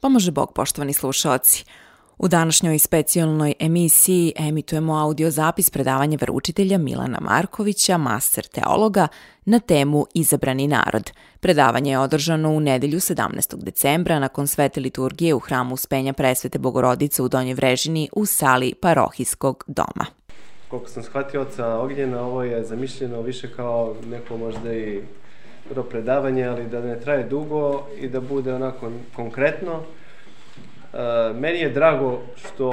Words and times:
Pomože 0.00 0.30
Bog, 0.30 0.52
poštovani 0.52 0.92
slušalci. 0.92 1.64
U 2.18 2.28
današnjoj 2.28 2.78
specijalnoj 2.78 3.54
emisiji 3.58 4.32
emitujemo 4.36 4.94
audio 4.94 5.30
zapis 5.30 5.70
predavanja 5.70 6.18
veručitelja 6.20 6.78
Milana 6.78 7.18
Markovića, 7.20 7.98
master 7.98 8.46
teologa, 8.46 9.08
na 9.44 9.58
temu 9.58 10.06
Izabrani 10.14 10.66
narod. 10.66 11.10
Predavanje 11.40 11.90
je 11.90 11.98
održano 11.98 12.50
u 12.50 12.60
nedelju 12.60 12.98
17. 12.98 13.56
decembra 13.56 14.18
nakon 14.18 14.46
svete 14.46 14.80
liturgije 14.80 15.34
u 15.34 15.38
hramu 15.38 15.76
Spenja 15.76 16.12
presvete 16.12 16.58
Bogorodice 16.58 17.22
u 17.22 17.28
Donjoj 17.28 17.54
Vrežini 17.54 18.08
u 18.12 18.26
sali 18.26 18.74
parohijskog 18.74 19.64
doma. 19.66 20.06
Koliko 20.68 20.88
sam 20.88 21.02
shvatio 21.02 21.40
od 21.40 21.60
Ognjena, 21.60 22.22
ovo 22.22 22.42
je 22.42 22.64
zamišljeno 22.64 23.22
više 23.22 23.52
kao 23.56 23.94
neko 24.10 24.36
možda 24.36 24.72
i 24.72 25.02
prvo 25.68 25.82
predavanje, 25.82 26.44
ali 26.44 26.68
da 26.68 26.80
ne 26.80 27.00
traje 27.00 27.24
dugo 27.24 27.86
i 28.00 28.08
da 28.08 28.20
bude 28.20 28.54
onako 28.54 28.90
konkretno. 29.16 29.72
Uh, 30.92 31.36
meni 31.36 31.58
je 31.58 31.68
drago 31.68 32.20
što 32.36 32.70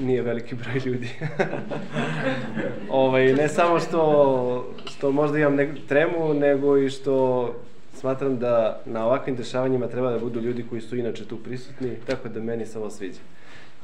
nije 0.00 0.22
veliki 0.22 0.54
broj 0.54 0.80
ljudi. 0.84 1.10
ovaj, 2.90 3.32
ne 3.32 3.48
samo 3.48 3.80
što, 3.80 4.74
što 4.84 5.12
možda 5.12 5.38
imam 5.38 5.54
ne, 5.54 5.74
tremu, 5.88 6.34
nego 6.34 6.78
i 6.78 6.90
što 6.90 7.54
smatram 7.94 8.38
da 8.38 8.80
na 8.84 9.06
ovakvim 9.06 9.36
dešavanjima 9.36 9.88
treba 9.88 10.10
da 10.10 10.18
budu 10.18 10.40
ljudi 10.40 10.64
koji 10.70 10.80
su 10.80 10.96
inače 10.96 11.24
tu 11.24 11.36
prisutni, 11.36 11.96
tako 12.06 12.28
da 12.28 12.40
meni 12.40 12.66
se 12.66 12.78
ovo 12.78 12.90
sviđa. 12.90 13.20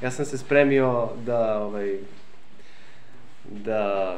Ja 0.03 0.11
sam 0.11 0.25
se 0.25 0.39
spremio 0.39 1.09
da 1.27 1.62
ovaj, 1.62 1.98
da 3.45 4.14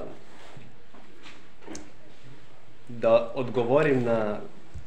da 3.01 3.32
odgovorim 3.34 4.05
na 4.05 4.38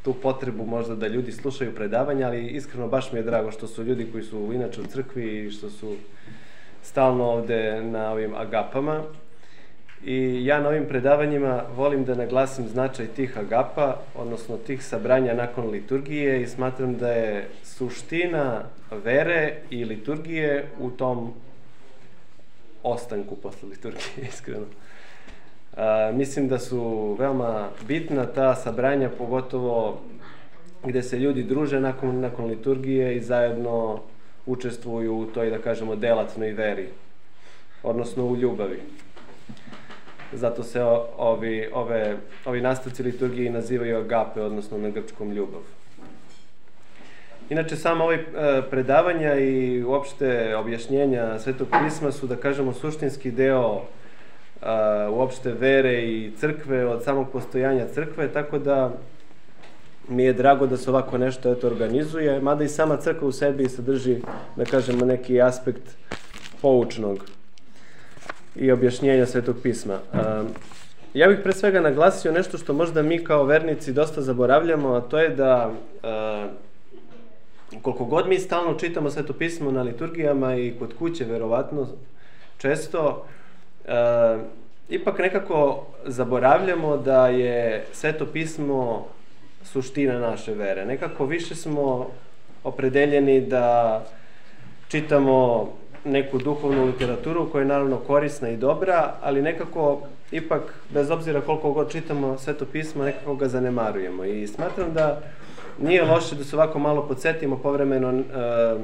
tu 0.03 0.13
potrebu 0.13 0.65
možda 0.65 0.95
da 0.95 1.07
ljudi 1.07 1.31
slušaju 1.31 1.75
predavanja, 1.75 2.27
ali 2.27 2.47
iskreno 2.47 2.87
baš 2.87 3.11
mi 3.11 3.19
je 3.19 3.23
drago 3.23 3.51
što 3.51 3.67
su 3.67 3.83
ljudi 3.83 4.07
koji 4.11 4.23
su 4.23 4.51
inače 4.53 4.81
u 4.81 4.85
crkvi 4.85 5.45
i 5.45 5.51
što 5.51 5.69
su 5.69 5.95
stalno 6.83 7.23
ovde 7.23 7.81
na 7.81 8.11
ovim 8.11 8.35
agapama. 8.35 9.01
I 10.05 10.45
ja 10.45 10.59
na 10.59 10.69
ovim 10.69 10.85
predavanjima 10.87 11.63
volim 11.75 12.05
da 12.05 12.15
naglasim 12.15 12.67
značaj 12.67 13.07
tih 13.07 13.37
agapa, 13.37 13.97
odnosno 14.15 14.57
tih 14.57 14.85
sabranja 14.85 15.33
nakon 15.33 15.69
liturgije 15.69 16.41
i 16.41 16.47
smatram 16.47 16.97
da 16.97 17.09
je 17.11 17.47
suština 17.63 18.63
vere 19.03 19.53
i 19.69 19.85
liturgije 19.85 20.67
u 20.79 20.89
tom 20.89 21.33
ostanku 22.83 23.35
posle 23.35 23.69
liturgije, 23.69 24.27
iskreno. 24.33 24.65
Mislim 26.13 26.47
da 26.47 26.59
su 26.59 27.13
veoma 27.19 27.69
bitna 27.87 28.25
ta 28.25 28.55
sabranja, 28.55 29.09
pogotovo 29.17 30.01
gde 30.83 31.03
se 31.03 31.19
ljudi 31.19 31.43
druže 31.43 31.79
nakon, 31.79 32.19
nakon 32.19 32.45
liturgije 32.45 33.15
i 33.17 33.21
zajedno 33.21 33.99
učestvuju 34.45 35.17
u 35.17 35.25
toj, 35.25 35.49
da 35.49 35.57
kažemo, 35.57 35.95
delatnoj 35.95 36.51
veri, 36.51 36.87
odnosno 37.83 38.25
u 38.25 38.35
ljubavi. 38.35 38.79
Zato 40.33 40.63
se 40.63 40.83
ovi, 41.17 41.69
ove, 41.73 42.17
ovi 42.45 42.61
nastavci 42.61 43.03
liturgije 43.03 43.51
nazivaju 43.51 43.97
agape, 43.97 44.41
odnosno 44.41 44.77
na 44.77 44.89
grčkom 44.89 45.31
ljubav. 45.31 45.61
Inače, 47.49 47.75
samo 47.75 48.03
ovaj 48.03 48.23
predavanja 48.69 49.35
i 49.35 49.83
uopšte 49.83 50.55
objašnjenja 50.55 51.39
Svetog 51.39 51.67
pisma 51.83 52.11
su, 52.11 52.27
da 52.27 52.35
kažemo, 52.35 52.73
suštinski 52.73 53.31
deo 53.31 53.81
uopšte 55.11 55.51
vere 55.51 56.01
i 56.01 56.31
crkve, 56.37 56.85
od 56.85 57.03
samog 57.03 57.31
postojanja 57.31 57.87
crkve, 57.93 58.27
tako 58.33 58.59
da 58.59 58.91
mi 60.09 60.23
je 60.23 60.33
drago 60.33 60.67
da 60.67 60.77
se 60.77 60.89
ovako 60.89 61.17
nešto 61.17 61.51
eto 61.51 61.67
organizuje, 61.67 62.39
mada 62.41 62.63
i 62.63 62.67
sama 62.67 62.97
crkva 62.97 63.27
u 63.27 63.31
sebi 63.31 63.69
sadrži, 63.69 64.17
da 64.55 64.65
kažemo, 64.65 65.05
neki 65.05 65.41
aspekt 65.41 65.97
poučnog 66.61 67.25
i 68.55 68.71
objašnjenja 68.71 69.25
Svetog 69.25 69.55
pisma. 69.63 69.99
Ja 71.13 71.27
bih 71.27 71.39
pre 71.43 71.53
svega 71.53 71.81
naglasio 71.81 72.31
nešto 72.31 72.57
što 72.57 72.73
možda 72.73 73.01
mi 73.01 73.23
kao 73.23 73.43
vernici 73.43 73.93
dosta 73.93 74.21
zaboravljamo, 74.21 74.93
a 74.93 75.01
to 75.01 75.19
je 75.19 75.29
da 75.29 75.71
koliko 77.81 78.05
god 78.05 78.27
mi 78.27 78.39
stalno 78.39 78.73
čitamo 78.79 79.09
Sveto 79.09 79.33
pismo 79.33 79.71
na 79.71 79.81
liturgijama 79.81 80.55
i 80.55 80.73
kod 80.79 80.93
kuće, 80.99 81.25
verovatno, 81.25 81.87
često, 82.57 83.25
e, 83.87 84.37
ipak 84.89 85.19
nekako 85.19 85.85
zaboravljamo 86.05 86.97
da 86.97 87.27
je 87.27 87.85
Sveto 87.93 88.25
pismo 88.25 89.05
suština 89.63 90.19
naše 90.19 90.53
vere. 90.53 90.85
Nekako 90.85 91.25
više 91.25 91.55
smo 91.55 92.09
opredeljeni 92.63 93.41
da 93.41 94.01
čitamo 94.87 95.69
neku 96.05 96.37
duhovnu 96.37 96.85
literaturu 96.85 97.51
koja 97.51 97.61
je 97.61 97.67
naravno 97.67 97.97
korisna 97.97 98.49
i 98.49 98.57
dobra, 98.57 99.13
ali 99.21 99.41
nekako 99.41 100.01
ipak, 100.31 100.61
bez 100.89 101.11
obzira 101.11 101.41
koliko 101.41 101.71
god 101.71 101.91
čitamo 101.91 102.37
Sveto 102.37 102.65
pismo, 102.65 103.03
nekako 103.03 103.35
ga 103.35 103.47
zanemarujemo. 103.47 104.25
I 104.25 104.47
smatram 104.47 104.93
da 104.93 105.21
nije 105.79 106.03
loše 106.03 106.35
da 106.35 106.43
se 106.43 106.55
ovako 106.55 106.79
malo 106.79 107.07
podsjetimo 107.07 107.57
povremeno 107.57 108.09
uh, 108.09 108.81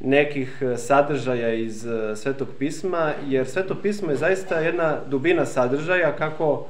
nekih 0.00 0.62
e, 0.62 0.76
sadržaja 0.76 1.54
iz 1.54 1.86
e, 1.86 2.16
Svetog 2.16 2.48
pisma, 2.58 3.12
jer 3.28 3.48
Sveto 3.48 3.74
pismo 3.74 4.10
je 4.10 4.16
zaista 4.16 4.60
jedna 4.60 4.98
dubina 5.06 5.46
sadržaja 5.46 6.16
kako 6.16 6.66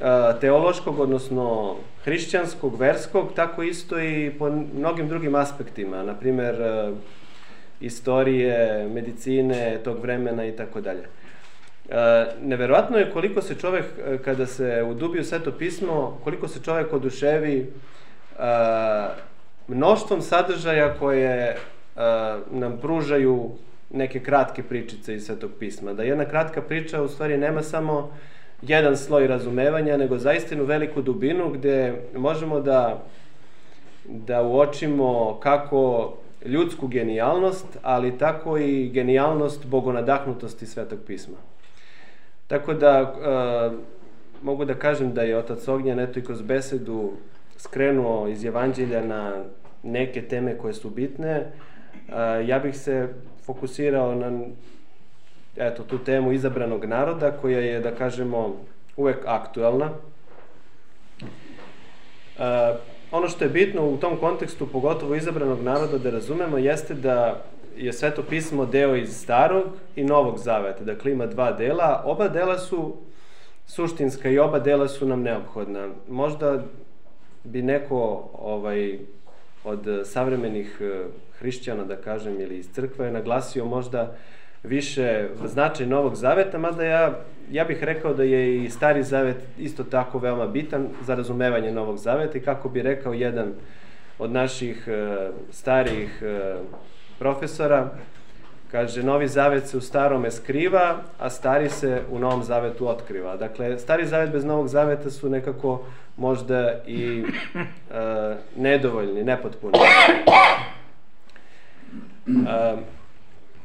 e, 0.00 0.04
teološkog, 0.40 1.00
odnosno 1.00 1.76
hrišćanskog, 2.04 2.80
verskog, 2.80 3.32
tako 3.36 3.62
isto 3.62 4.00
i 4.00 4.32
po 4.38 4.50
mnogim 4.74 5.08
drugim 5.08 5.34
aspektima, 5.34 6.02
na 6.02 6.14
primer 6.14 6.56
istorije, 7.80 8.88
medicine 8.94 9.78
tog 9.84 10.02
vremena 10.02 10.46
i 10.46 10.56
tako 10.56 10.80
dalje. 10.80 11.04
Neverovatno 12.42 12.98
je 12.98 13.10
koliko 13.10 13.42
se 13.42 13.54
čovek, 13.54 13.84
kada 14.24 14.46
se 14.46 14.84
udubi 14.90 15.20
u 15.20 15.24
sveto 15.24 15.52
pismo, 15.52 16.20
koliko 16.24 16.48
se 16.48 16.62
čovek 16.62 16.92
oduševi 16.92 17.72
mnoštvom 19.68 20.22
sadržaja 20.22 20.94
koje 20.98 21.56
nam 22.50 22.78
pružaju 22.80 23.50
neke 23.90 24.20
kratke 24.20 24.62
pričice 24.62 25.14
iz 25.14 25.26
Svetog 25.26 25.50
pisma. 25.58 25.92
Da 25.92 26.02
jedna 26.02 26.24
kratka 26.24 26.62
priča 26.62 27.02
u 27.02 27.08
stvari 27.08 27.36
nema 27.36 27.62
samo 27.62 28.10
jedan 28.62 28.96
sloj 28.96 29.26
razumevanja, 29.26 29.96
nego 29.96 30.18
zaistinu 30.18 30.64
veliku 30.64 31.02
dubinu 31.02 31.50
gde 31.50 31.94
možemo 32.16 32.60
da, 32.60 33.02
da 34.04 34.42
uočimo 34.42 35.38
kako 35.40 36.14
ljudsku 36.44 36.86
genijalnost, 36.88 37.66
ali 37.82 38.18
tako 38.18 38.58
i 38.58 38.88
genijalnost 38.88 39.66
bogonadahnutosti 39.66 40.66
Svetog 40.66 40.98
pisma. 41.06 41.36
Tako 42.46 42.74
da 42.74 42.90
e, 43.00 43.76
mogu 44.42 44.64
da 44.64 44.74
kažem 44.74 45.14
da 45.14 45.22
je 45.22 45.38
otac 45.38 45.68
Ognjan 45.68 46.00
eto 46.00 46.18
i 46.18 46.24
kroz 46.24 46.42
besedu 46.42 47.12
skrenuo 47.56 48.28
iz 48.28 48.44
Evanđelja 48.44 49.04
na 49.04 49.44
neke 49.82 50.22
teme 50.22 50.58
koje 50.58 50.74
su 50.74 50.90
bitne, 50.90 51.46
ja 52.46 52.58
bih 52.58 52.76
se 52.76 53.08
fokusirao 53.44 54.14
na 54.14 54.40
eto, 55.56 55.82
tu 55.82 55.98
temu 55.98 56.32
izabranog 56.32 56.84
naroda 56.84 57.30
koja 57.30 57.60
je, 57.60 57.80
da 57.80 57.94
kažemo, 57.94 58.56
uvek 58.96 59.16
aktuelna. 59.26 59.90
ono 63.10 63.28
što 63.28 63.44
je 63.44 63.50
bitno 63.50 63.88
u 63.88 63.96
tom 63.96 64.16
kontekstu, 64.16 64.66
pogotovo 64.66 65.14
izabranog 65.14 65.62
naroda, 65.62 65.98
da 65.98 66.10
razumemo, 66.10 66.58
jeste 66.58 66.94
da 66.94 67.42
je 67.76 67.92
sveto 67.92 68.22
pismo 68.22 68.66
deo 68.66 68.96
iz 68.96 69.16
starog 69.16 69.64
i 69.96 70.04
novog 70.04 70.38
zaveta. 70.38 70.84
Dakle, 70.84 71.12
ima 71.12 71.26
dva 71.26 71.52
dela. 71.52 72.02
Oba 72.04 72.28
dela 72.28 72.58
su 72.58 72.96
suštinska 73.66 74.28
i 74.28 74.38
oba 74.38 74.58
dela 74.58 74.88
su 74.88 75.06
nam 75.06 75.22
neophodna. 75.22 75.88
Možda 76.08 76.62
bi 77.44 77.62
neko 77.62 78.30
ovaj, 78.38 78.98
od 79.64 79.86
savremenih 80.04 80.80
hrišćana, 81.38 81.84
da 81.84 81.96
kažem, 81.96 82.40
ili 82.40 82.58
iz 82.58 82.72
crkve, 82.72 83.06
je 83.06 83.12
naglasio 83.12 83.64
možda 83.64 84.16
više 84.62 85.28
značaj 85.44 85.86
Novog 85.86 86.14
Zaveta, 86.14 86.58
mada 86.58 86.84
ja, 86.84 87.18
ja 87.50 87.64
bih 87.64 87.84
rekao 87.84 88.14
da 88.14 88.22
je 88.22 88.64
i 88.64 88.70
Stari 88.70 89.02
Zavet 89.02 89.36
isto 89.58 89.84
tako 89.84 90.18
veoma 90.18 90.46
bitan 90.46 90.88
za 91.06 91.14
razumevanje 91.14 91.72
Novog 91.72 91.98
Zaveta 91.98 92.38
i 92.38 92.40
kako 92.40 92.68
bi 92.68 92.82
rekao 92.82 93.12
jedan 93.12 93.52
od 94.18 94.32
naših 94.32 94.88
e, 94.88 95.30
starijih 95.50 96.22
e, 96.22 96.54
profesora, 97.18 97.90
kaže, 98.70 99.02
Novi 99.02 99.28
Zavet 99.28 99.66
se 99.66 99.76
u 99.76 99.80
starome 99.80 100.30
skriva, 100.30 100.96
a 101.18 101.30
Stari 101.30 101.70
se 101.70 102.02
u 102.10 102.18
Novom 102.18 102.42
Zavetu 102.42 102.88
otkriva. 102.88 103.36
Dakle, 103.36 103.78
Stari 103.78 104.06
Zavet 104.06 104.30
bez 104.30 104.44
Novog 104.44 104.68
Zaveta 104.68 105.10
su 105.10 105.28
nekako 105.28 105.84
možda 106.16 106.74
i 106.86 107.18
e, 107.24 107.26
nedovoljni, 108.56 109.24
nepotpuni. 109.24 109.78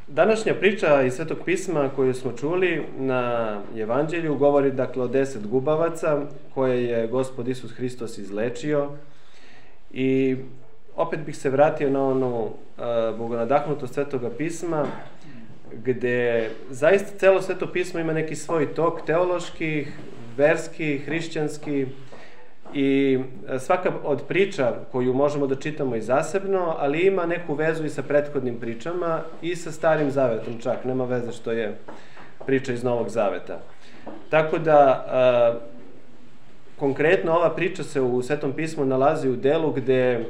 Današnja 0.08 0.54
priča 0.54 1.02
iz 1.02 1.14
Svetog 1.14 1.38
pisma 1.46 1.90
koju 1.96 2.14
smo 2.14 2.32
čuli 2.32 2.86
na 2.98 3.60
Evanđelju 3.78 4.36
govori 4.36 4.72
dakle 4.72 5.04
o 5.04 5.08
deset 5.08 5.48
gubavaca 5.48 6.22
koje 6.54 6.84
je 6.84 7.08
Gospod 7.08 7.48
Isus 7.48 7.72
Hristos 7.72 8.18
izlečio 8.18 8.90
i 9.92 10.38
opet 10.96 11.20
bih 11.20 11.38
se 11.38 11.50
vratio 11.50 11.90
na 11.90 12.08
onu 12.08 12.44
uh, 12.44 13.18
bogonadahnutost 13.18 13.94
Svetoga 13.94 14.30
pisma, 14.30 14.86
gde 15.74 16.50
zaista 16.70 17.18
celo 17.18 17.42
Sveto 17.42 17.68
pismo 17.68 18.00
ima 18.00 18.14
neki 18.14 18.36
svoj 18.36 18.74
tok 18.74 19.06
teološki, 19.06 19.88
verski, 20.38 20.98
hrišćanski 20.98 21.86
i 22.74 23.20
svaka 23.60 23.92
od 24.04 24.24
priča 24.28 24.74
koju 24.92 25.14
možemo 25.14 25.48
da 25.48 25.56
čitamo 25.56 25.96
i 25.96 26.02
zasebno, 26.02 26.76
ali 26.80 27.08
ima 27.08 27.26
neku 27.26 27.54
vezu 27.54 27.86
i 27.86 27.90
sa 27.90 28.04
prethodnim 28.04 28.60
pričama 28.60 29.22
i 29.42 29.56
sa 29.56 29.72
starim 29.72 30.12
zavetom 30.12 30.54
čak, 30.62 30.86
nema 30.86 31.06
veze 31.06 31.32
što 31.32 31.52
je 31.52 31.78
priča 32.46 32.74
iz 32.74 32.84
Novog 32.84 33.10
zaveta. 33.10 33.60
Tako 34.30 34.58
da, 34.58 35.06
uh, 35.56 35.62
konkretno 36.80 37.32
ova 37.32 37.56
priča 37.56 37.84
se 37.84 38.02
u 38.02 38.22
Svetom 38.22 38.54
pismu 38.54 38.86
nalazi 38.86 39.30
u 39.30 39.36
delu 39.36 39.72
gde 39.72 40.26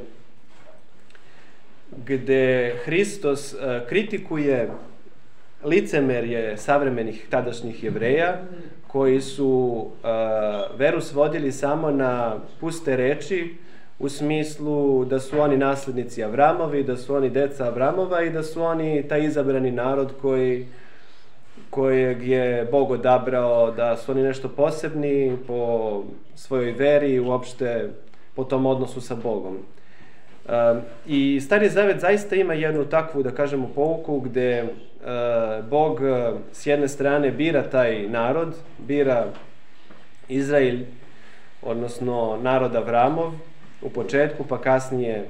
gde 2.06 2.74
Hristos 2.84 3.52
uh, 3.52 3.60
kritikuje 3.88 4.70
licemerje 5.64 6.56
savremenih 6.56 7.26
tadašnjih 7.30 7.84
jevreja, 7.84 8.38
koji 8.86 9.20
su 9.20 9.46
uh, 9.48 10.78
veru 10.78 11.00
svodili 11.00 11.52
samo 11.52 11.90
na 11.90 12.36
puste 12.60 12.96
reči, 12.96 13.54
u 13.98 14.08
smislu 14.08 15.04
da 15.04 15.20
su 15.20 15.40
oni 15.40 15.56
naslednici 15.56 16.24
Avramovi, 16.24 16.82
da 16.82 16.96
su 16.96 17.14
oni 17.14 17.30
deca 17.30 17.64
Avramova 17.64 18.22
i 18.22 18.30
da 18.30 18.42
su 18.42 18.62
oni 18.62 19.08
taj 19.08 19.24
izabrani 19.24 19.70
narod 19.70 20.12
koji 20.22 20.66
kojeg 21.70 22.28
je 22.28 22.68
Bog 22.70 22.90
odabrao, 22.90 23.70
da 23.70 23.96
su 23.96 24.12
oni 24.12 24.22
nešto 24.22 24.48
posebni 24.48 25.36
po 25.46 26.02
svojoj 26.34 26.72
veri 26.72 27.14
i 27.14 27.20
uopšte 27.20 27.90
po 28.34 28.44
tom 28.44 28.66
odnosu 28.66 29.00
sa 29.00 29.14
Bogom. 29.14 29.58
I 31.06 31.40
Stari 31.40 31.68
Zavet 31.68 32.00
zaista 32.00 32.36
ima 32.36 32.54
jednu 32.54 32.84
takvu, 32.84 33.22
da 33.22 33.30
kažemo, 33.30 33.70
pouku 33.74 34.20
gde 34.20 34.62
uh, 34.62 35.68
Bog 35.70 36.00
uh, 36.00 36.40
s 36.52 36.66
jedne 36.66 36.88
strane 36.88 37.30
bira 37.30 37.62
taj 37.62 38.08
narod, 38.08 38.54
bira 38.78 39.26
Izrael, 40.28 40.78
odnosno 41.62 42.38
narod 42.42 42.76
Avramov 42.76 43.32
u 43.82 43.90
početku, 43.90 44.44
pa 44.48 44.60
kasnije 44.60 45.24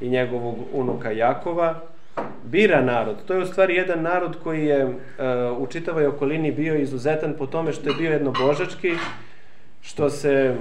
i 0.00 0.08
njegovog 0.08 0.56
unuka 0.72 1.10
Jakova, 1.10 1.80
bira 2.44 2.80
narod. 2.80 3.16
To 3.26 3.34
je 3.34 3.42
u 3.42 3.46
stvari 3.46 3.74
jedan 3.74 4.02
narod 4.02 4.36
koji 4.42 4.66
je 4.66 4.84
uh, 4.86 4.92
u 5.58 5.66
čitavoj 5.66 6.06
okolini 6.06 6.52
bio 6.52 6.74
izuzetan 6.74 7.34
po 7.38 7.46
tome 7.46 7.72
što 7.72 7.88
je 7.88 7.96
bio 7.98 8.10
jednobožački, 8.10 8.94
što 9.80 10.10
se 10.10 10.54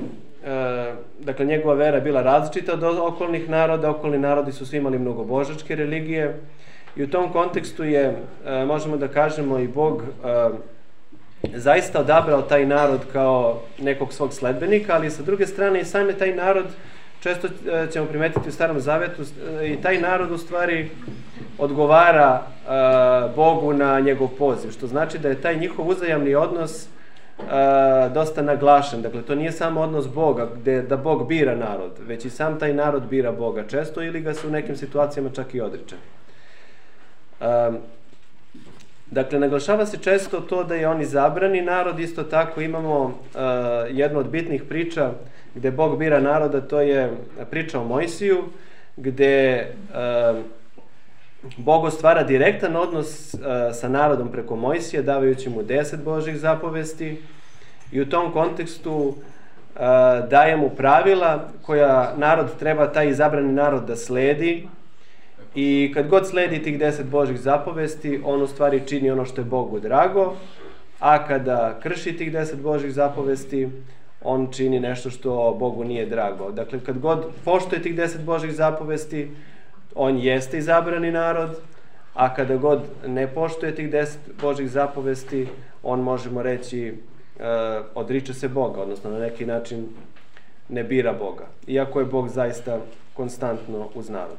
e, 0.45 0.93
dakle, 1.19 1.45
njegova 1.45 1.73
vera 1.73 1.97
je 1.97 2.01
bila 2.01 2.21
različita 2.21 2.73
od 2.73 2.83
okolnih 2.83 3.49
naroda, 3.49 3.89
okolni 3.89 4.19
narodi 4.19 4.51
su 4.51 4.65
svi 4.65 4.77
imali 4.77 4.99
mnogobožačke 4.99 5.75
religije. 5.75 6.39
I 6.95 7.03
u 7.03 7.09
tom 7.09 7.33
kontekstu 7.33 7.83
je, 7.83 8.15
e, 8.45 8.65
možemo 8.65 8.97
da 8.97 9.07
kažemo, 9.07 9.59
i 9.59 9.67
Bog 9.67 10.03
e, 10.03 10.49
zaista 11.55 11.99
odabrao 11.99 12.41
taj 12.41 12.65
narod 12.65 12.99
kao 13.13 13.61
nekog 13.79 14.13
svog 14.13 14.33
sledbenika, 14.33 14.95
ali 14.95 15.11
sa 15.11 15.23
druge 15.23 15.47
strane 15.47 15.81
i 15.81 15.85
sam 15.85 16.07
je 16.07 16.17
taj 16.17 16.35
narod, 16.35 16.65
često 17.19 17.47
ćemo 17.93 18.05
primetiti 18.05 18.49
u 18.49 18.51
Starom 18.51 18.79
Zavetu, 18.79 19.23
i 19.65 19.81
taj 19.81 20.01
narod 20.01 20.31
u 20.31 20.37
stvari 20.37 20.89
odgovara 21.57 22.41
Bogu 23.35 23.73
na 23.73 23.99
njegov 23.99 24.27
poziv, 24.27 24.71
što 24.71 24.87
znači 24.87 25.17
da 25.17 25.29
je 25.29 25.41
taj 25.41 25.57
njihov 25.57 25.87
uzajamni 25.87 26.35
odnos 26.35 26.87
a, 27.51 28.09
dosta 28.13 28.41
naglašen. 28.41 29.01
Dakle, 29.01 29.21
to 29.21 29.35
nije 29.35 29.51
samo 29.51 29.81
odnos 29.81 30.07
Boga, 30.07 30.49
gde 30.55 30.81
da 30.81 30.97
Bog 30.97 31.27
bira 31.27 31.55
narod, 31.55 31.91
već 31.99 32.25
i 32.25 32.29
sam 32.29 32.59
taj 32.59 32.73
narod 32.73 33.03
bira 33.09 33.31
Boga 33.31 33.67
često 33.67 34.03
ili 34.03 34.21
ga 34.21 34.33
se 34.33 34.47
u 34.47 34.51
nekim 34.51 34.75
situacijama 34.75 35.29
čak 35.29 35.55
i 35.55 35.61
odriče. 35.61 35.95
A, 37.39 37.71
dakle, 39.11 39.39
naglašava 39.39 39.85
se 39.85 39.97
često 39.97 40.39
to 40.39 40.63
da 40.63 40.75
je 40.75 40.87
on 40.87 41.01
izabrani 41.01 41.61
narod, 41.61 41.99
isto 41.99 42.23
tako 42.23 42.61
imamo 42.61 43.19
a, 43.35 43.43
jednu 43.89 44.19
od 44.19 44.29
bitnih 44.29 44.63
priča 44.63 45.11
gde 45.55 45.71
Bog 45.71 45.97
bira 45.99 46.19
naroda, 46.19 46.61
to 46.61 46.81
je 46.81 47.11
priča 47.51 47.79
o 47.79 47.83
Mojsiju, 47.83 48.43
gde 48.97 49.67
a, 49.93 50.41
Bog 51.57 51.91
stvara 51.91 52.23
direktan 52.23 52.75
odnos 52.75 53.33
uh, 53.33 53.39
sa 53.73 53.89
narodom 53.89 54.31
preko 54.31 54.55
Mojsija, 54.55 55.01
davajući 55.01 55.49
mu 55.49 55.63
deset 55.63 56.03
Božih 56.03 56.37
zapovesti 56.37 57.21
i 57.91 58.01
u 58.01 58.09
tom 58.09 58.31
kontekstu 58.33 58.93
uh, 58.93 59.15
daje 60.29 60.57
mu 60.57 60.69
pravila 60.69 61.47
koja 61.61 62.13
narod 62.17 62.47
treba, 62.59 62.91
taj 62.91 63.09
izabrani 63.09 63.53
narod 63.53 63.85
da 63.85 63.95
sledi 63.95 64.67
i 65.55 65.91
kad 65.93 66.07
god 66.07 66.27
sledi 66.27 66.63
tih 66.63 66.79
deset 66.79 67.05
Božih 67.05 67.39
zapovesti, 67.39 68.21
on 68.25 68.41
u 68.41 68.47
stvari 68.47 68.81
čini 68.87 69.11
ono 69.11 69.25
što 69.25 69.41
je 69.41 69.45
Bogu 69.45 69.79
drago, 69.79 70.35
a 70.99 71.27
kada 71.27 71.79
krši 71.83 72.17
tih 72.17 72.31
deset 72.31 72.59
Božih 72.59 72.91
zapovesti, 72.91 73.69
on 74.23 74.47
čini 74.51 74.79
nešto 74.79 75.09
što 75.09 75.55
Bogu 75.59 75.83
nije 75.83 76.05
drago. 76.05 76.51
Dakle, 76.51 76.79
kad 76.79 76.99
god 76.99 77.25
poštuje 77.45 77.81
tih 77.81 77.95
deset 77.95 78.21
Božih 78.21 78.51
zapovesti, 78.51 79.31
on 79.99 80.17
jeste 80.17 80.57
izabrani 80.57 81.11
narod, 81.11 81.57
a 82.13 82.35
kada 82.35 82.55
god 82.55 82.81
ne 83.07 83.27
poštuje 83.27 83.75
tih 83.75 83.91
deset 83.91 84.19
Božih 84.41 84.69
zapovesti, 84.69 85.47
on 85.83 85.99
možemo 85.99 86.41
reći 86.41 86.93
uh, 86.93 87.45
odriče 87.95 88.33
se 88.33 88.47
Boga, 88.47 88.81
odnosno 88.81 89.11
na 89.11 89.19
neki 89.19 89.45
način 89.45 89.87
ne 90.69 90.83
bira 90.83 91.13
Boga, 91.13 91.45
iako 91.67 91.99
je 91.99 92.05
Bog 92.05 92.29
zaista 92.29 92.79
konstantno 93.13 93.89
uz 93.95 94.09
narod. 94.09 94.37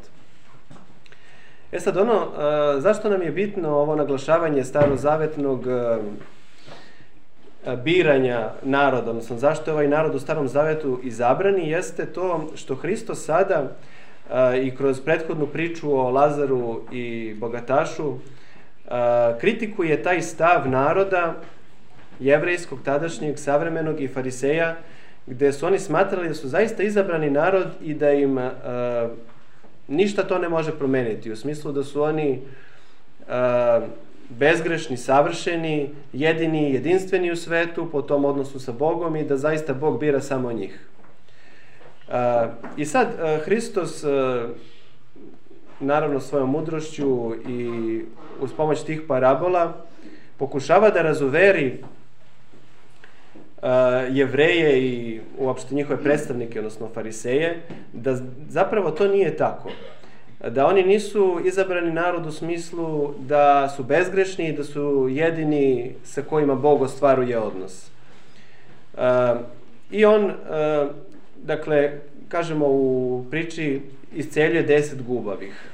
E 1.72 1.80
sad 1.80 1.96
ono, 1.96 2.14
uh, 2.14 2.82
zašto 2.82 3.10
nam 3.10 3.22
je 3.22 3.30
bitno 3.30 3.68
ovo 3.68 3.96
naglašavanje 3.96 4.64
starozavetnog 4.64 5.66
uh, 5.66 5.98
biranja 7.84 8.50
naroda, 8.62 9.10
odnosno 9.10 9.38
zašto 9.38 9.70
je 9.70 9.74
ovaj 9.74 9.88
narod 9.88 10.14
u 10.14 10.20
starom 10.20 10.48
zavetu 10.48 11.00
izabrani, 11.02 11.70
jeste 11.70 12.06
to 12.06 12.48
što 12.54 12.74
Hristo 12.74 13.14
sada 13.14 13.76
i 14.62 14.71
kroz 14.77 15.00
prethodnu 15.00 15.47
priču 15.47 15.93
o 15.93 16.11
Lazaru 16.11 16.81
i 16.93 17.35
bogatašu 17.38 18.15
kritikuje 19.41 20.03
taj 20.03 20.23
stav 20.23 20.69
naroda 20.69 21.35
jevrejskog, 22.21 22.79
tadašnjeg, 22.85 23.38
savremenog 23.38 24.00
i 24.00 24.09
fariseja, 24.09 24.77
gde 25.27 25.53
su 25.53 25.67
oni 25.67 25.79
smatrali 25.79 26.29
da 26.29 26.35
su 26.35 26.49
zaista 26.49 26.82
izabrani 26.82 27.31
narod 27.31 27.67
i 27.82 27.94
da 27.94 28.12
im 28.12 28.38
ništa 29.88 30.23
to 30.23 30.38
ne 30.38 30.49
može 30.49 30.79
promeniti, 30.79 31.32
u 31.32 31.37
smislu 31.37 31.72
da 31.72 31.84
su 31.84 32.03
oni 32.03 32.43
bezgrešni, 34.29 34.96
savršeni, 34.96 35.91
jedini, 36.13 36.72
jedinstveni 36.72 37.31
u 37.31 37.37
svetu 37.37 37.89
po 37.93 38.03
tom 38.03 38.25
odnosu 38.25 38.60
sa 38.60 38.72
Bogom 38.72 39.17
i 39.17 39.25
da 39.25 39.37
zaista 39.37 39.75
Bog 39.75 40.01
bira 40.01 40.20
samo 40.20 40.53
njih. 40.53 40.90
I 42.76 42.84
sad, 42.84 43.08
Hristos, 43.44 44.05
naravno 45.81 46.20
svojom 46.20 46.50
mudrošću 46.50 47.34
i 47.48 48.00
uz 48.40 48.52
pomoć 48.52 48.82
tih 48.82 49.02
parabola, 49.08 49.72
pokušava 50.36 50.90
da 50.90 51.02
razuveri 51.02 51.84
jevreje 54.10 54.82
i 54.82 55.20
uopšte 55.38 55.74
njihove 55.74 56.02
predstavnike, 56.02 56.58
odnosno 56.58 56.88
fariseje, 56.94 57.62
da 57.93 58.17
zapravo 58.48 58.90
to 58.90 59.08
nije 59.08 59.36
tako. 59.36 59.70
Da 60.50 60.67
oni 60.67 60.82
nisu 60.82 61.40
izabrani 61.44 61.93
narod 61.93 62.26
u 62.26 62.32
smislu 62.32 63.14
da 63.19 63.69
su 63.69 63.84
bezgrešni 63.84 64.48
i 64.48 64.52
da 64.52 64.64
su 64.64 65.08
jedini 65.10 65.94
sa 66.05 66.22
kojima 66.22 66.55
Bog 66.55 66.82
ostvaruje 66.82 67.38
odnos. 67.38 67.90
I 69.90 70.05
on 70.05 70.32
dakle, 71.43 71.93
kažemo 72.29 72.67
u 72.69 73.25
priči 73.31 73.81
isceljuje 74.15 74.63
deset 74.63 75.03
gubavih. 75.03 75.70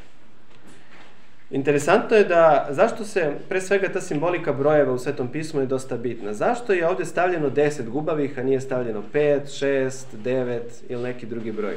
Interesantno 1.50 2.16
je 2.16 2.24
da, 2.24 2.66
zašto 2.70 3.04
se, 3.04 3.32
pre 3.48 3.60
svega 3.60 3.88
ta 3.88 4.00
simbolika 4.00 4.52
brojeva 4.52 4.92
u 4.92 4.98
Svetom 4.98 5.28
pismu 5.28 5.60
je 5.60 5.66
dosta 5.66 5.96
bitna. 5.96 6.34
Zašto 6.34 6.72
je 6.72 6.88
ovde 6.88 7.04
stavljeno 7.04 7.50
deset 7.50 7.88
gubavih, 7.88 8.38
a 8.38 8.42
nije 8.42 8.60
stavljeno 8.60 9.02
pet, 9.12 9.58
šest, 9.58 10.06
devet 10.24 10.82
ili 10.88 11.02
neki 11.02 11.26
drugi 11.26 11.52
broj? 11.52 11.76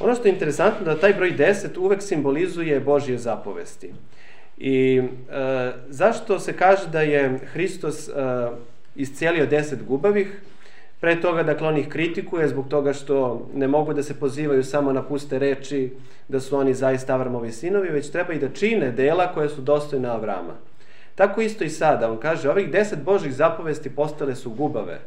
Ono 0.00 0.14
što 0.14 0.28
je 0.28 0.32
interesantno 0.32 0.84
da 0.84 1.00
taj 1.00 1.12
broj 1.12 1.32
10 1.36 1.78
uvek 1.78 2.02
simbolizuje 2.02 2.80
Božje 2.80 3.18
zapovesti. 3.18 3.92
I 4.58 5.02
e, 5.30 5.72
zašto 5.88 6.38
se 6.38 6.52
kaže 6.52 6.88
da 6.88 7.00
je 7.00 7.38
Hristos 7.52 8.08
e, 8.08 8.12
iscijelio 8.96 9.46
deset 9.46 9.82
gubavih? 9.84 10.40
Pre 11.00 11.20
toga, 11.20 11.42
dakle, 11.42 11.68
on 11.68 11.76
ih 11.76 11.88
kritikuje 11.88 12.48
zbog 12.48 12.68
toga 12.68 12.92
što 12.92 13.48
ne 13.54 13.68
mogu 13.68 13.92
da 13.92 14.02
se 14.02 14.20
pozivaju 14.20 14.64
samo 14.64 14.92
na 14.92 15.02
puste 15.02 15.38
reči 15.38 15.92
da 16.28 16.40
su 16.40 16.56
oni 16.56 16.74
zaista 16.74 17.14
Avramovi 17.14 17.52
sinovi, 17.52 17.88
već 17.88 18.10
treba 18.10 18.32
i 18.32 18.38
da 18.38 18.48
čine 18.48 18.90
dela 18.90 19.32
koje 19.32 19.48
su 19.48 19.60
dostojne 19.60 20.08
Avrama. 20.08 20.54
Tako 21.14 21.40
isto 21.40 21.64
i 21.64 21.68
sada. 21.68 22.10
On 22.10 22.18
kaže, 22.18 22.50
ovih 22.50 22.70
deset 22.70 23.02
Božih 23.02 23.34
zapovesti 23.34 23.90
postale 23.90 24.34
su 24.34 24.50
gubave. 24.50 25.00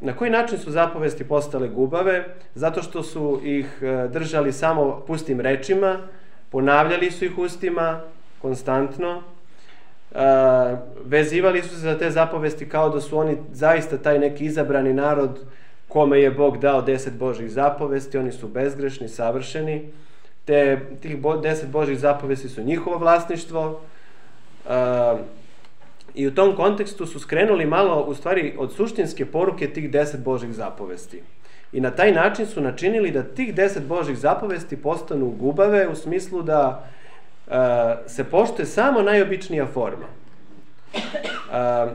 Na 0.00 0.16
koji 0.18 0.30
način 0.30 0.58
su 0.58 0.70
zapovesti 0.70 1.24
postale 1.24 1.68
gubave? 1.68 2.24
Zato 2.54 2.82
što 2.82 3.02
su 3.02 3.40
ih 3.44 3.78
e, 3.82 4.08
držali 4.08 4.52
samo 4.52 5.02
pustim 5.06 5.40
rečima, 5.40 5.98
ponavljali 6.50 7.10
su 7.10 7.24
ih 7.24 7.38
ustima 7.38 8.00
konstantno, 8.42 9.22
vezivali 11.04 11.62
su 11.62 11.68
se 11.68 11.76
za 11.76 11.98
te 11.98 12.10
zapovesti 12.10 12.68
kao 12.68 12.88
da 12.88 13.00
su 13.00 13.18
oni 13.18 13.36
zaista 13.52 13.98
taj 13.98 14.18
neki 14.18 14.44
izabrani 14.44 14.92
narod 14.92 15.40
kome 15.88 16.20
je 16.20 16.30
Bog 16.30 16.58
dao 16.58 16.82
deset 16.82 17.14
Božih 17.14 17.50
zapovesti, 17.50 18.18
oni 18.18 18.32
su 18.32 18.48
bezgrešni, 18.48 19.08
savršeni, 19.08 19.92
te 20.44 20.80
tih 21.00 21.16
deset 21.42 21.68
Božih 21.68 21.98
zapovesti 21.98 22.48
su 22.48 22.62
njihovo 22.62 22.98
vlasništvo, 22.98 23.80
I 26.14 26.26
u 26.26 26.34
tom 26.34 26.56
kontekstu 26.56 27.06
su 27.06 27.20
skrenuli 27.20 27.66
malo, 27.66 28.04
u 28.04 28.14
stvari, 28.14 28.54
od 28.58 28.72
suštinske 28.72 29.26
poruke 29.26 29.66
tih 29.72 29.90
deset 29.90 30.20
Božih 30.20 30.52
zapovesti. 30.52 31.22
I 31.72 31.80
na 31.80 31.90
taj 31.90 32.12
način 32.12 32.46
su 32.46 32.60
načinili 32.60 33.10
da 33.10 33.22
tih 33.22 33.54
deset 33.54 33.86
Božih 33.86 34.18
zapovesti 34.18 34.76
postanu 34.76 35.30
gubave 35.30 35.88
u 35.88 35.94
smislu 35.94 36.42
da 36.42 36.68
uh, 36.68 37.01
se 38.06 38.24
poštuje 38.24 38.66
samo 38.66 39.02
najobičnija 39.02 39.66
forma. 39.66 40.06
Uh, 40.94 41.92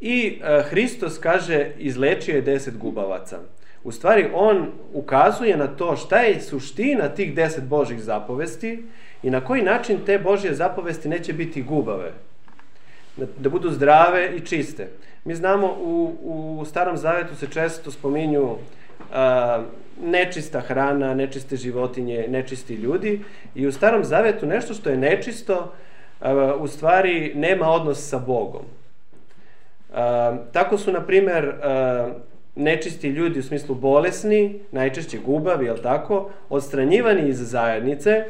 I 0.00 0.40
uh, 0.40 0.70
Hristos 0.70 1.18
kaže, 1.18 1.70
izlečio 1.78 2.34
je 2.34 2.42
deset 2.42 2.78
gubavaca. 2.78 3.38
U 3.84 3.92
stvari, 3.92 4.30
on 4.34 4.72
ukazuje 4.92 5.56
na 5.56 5.66
to 5.66 5.96
šta 5.96 6.18
je 6.18 6.40
suština 6.40 7.08
tih 7.08 7.34
deset 7.34 7.64
Božih 7.64 8.00
zapovesti 8.02 8.84
i 9.22 9.30
na 9.30 9.40
koji 9.40 9.62
način 9.62 9.98
te 10.06 10.18
Božje 10.18 10.54
zapovesti 10.54 11.08
neće 11.08 11.32
biti 11.32 11.62
gubave 11.62 12.12
da, 13.16 13.48
budu 13.48 13.70
zdrave 13.70 14.36
i 14.36 14.40
čiste. 14.40 14.88
Mi 15.24 15.34
znamo 15.34 15.66
u, 15.66 16.16
u 16.60 16.64
Starom 16.64 16.96
Zavetu 16.96 17.34
se 17.34 17.46
često 17.46 17.90
spominju 17.90 18.56
a, 19.12 19.62
nečista 20.02 20.60
hrana, 20.60 21.14
nečiste 21.14 21.56
životinje, 21.56 22.26
nečisti 22.28 22.74
ljudi 22.74 23.20
i 23.54 23.66
u 23.66 23.72
Starom 23.72 24.04
Zavetu 24.04 24.46
nešto 24.46 24.74
što 24.74 24.90
je 24.90 24.96
nečisto 24.96 25.72
u 26.58 26.68
stvari 26.68 27.32
nema 27.34 27.68
odnos 27.68 28.08
sa 28.08 28.18
Bogom. 28.18 28.62
Tako 30.52 30.78
su, 30.78 30.92
na 30.92 31.00
primer, 31.00 31.52
nečisti 32.54 33.08
ljudi 33.08 33.38
u 33.38 33.42
smislu 33.42 33.74
bolesni, 33.74 34.60
najčešće 34.72 35.18
gubavi, 35.18 35.66
jel 35.66 35.78
tako, 35.78 36.30
odstranjivani 36.48 37.28
iz 37.28 37.50
zajednice, 37.50 38.24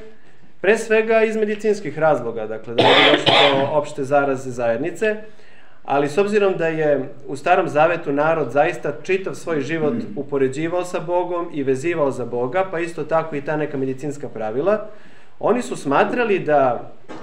Pre 0.60 0.78
svega 0.78 1.22
iz 1.22 1.36
medicinskih 1.36 1.98
razloga, 1.98 2.46
dakle 2.46 2.74
da 2.74 2.82
bi 2.82 3.10
došlo 3.12 3.34
do 3.60 3.66
opšte 3.72 4.04
zaraze 4.04 4.50
zajednice, 4.50 5.16
ali 5.86 6.08
s 6.08 6.18
obzirom 6.18 6.56
da 6.56 6.66
je 6.66 7.08
u 7.26 7.36
Starom 7.36 7.68
Zavetu 7.68 8.12
narod 8.12 8.50
zaista 8.50 8.92
čitav 9.02 9.34
svoj 9.34 9.60
život 9.60 9.94
upoređivao 10.16 10.84
sa 10.84 11.00
Bogom 11.00 11.48
i 11.52 11.62
vezivao 11.62 12.10
za 12.10 12.24
Boga, 12.24 12.64
pa 12.70 12.80
isto 12.80 13.04
tako 13.04 13.36
i 13.36 13.40
ta 13.40 13.56
neka 13.56 13.76
medicinska 13.76 14.28
pravila, 14.28 14.88
oni 15.40 15.62
su 15.62 15.76
smatrali 15.76 16.38
da 16.38 16.90
e, 17.08 17.16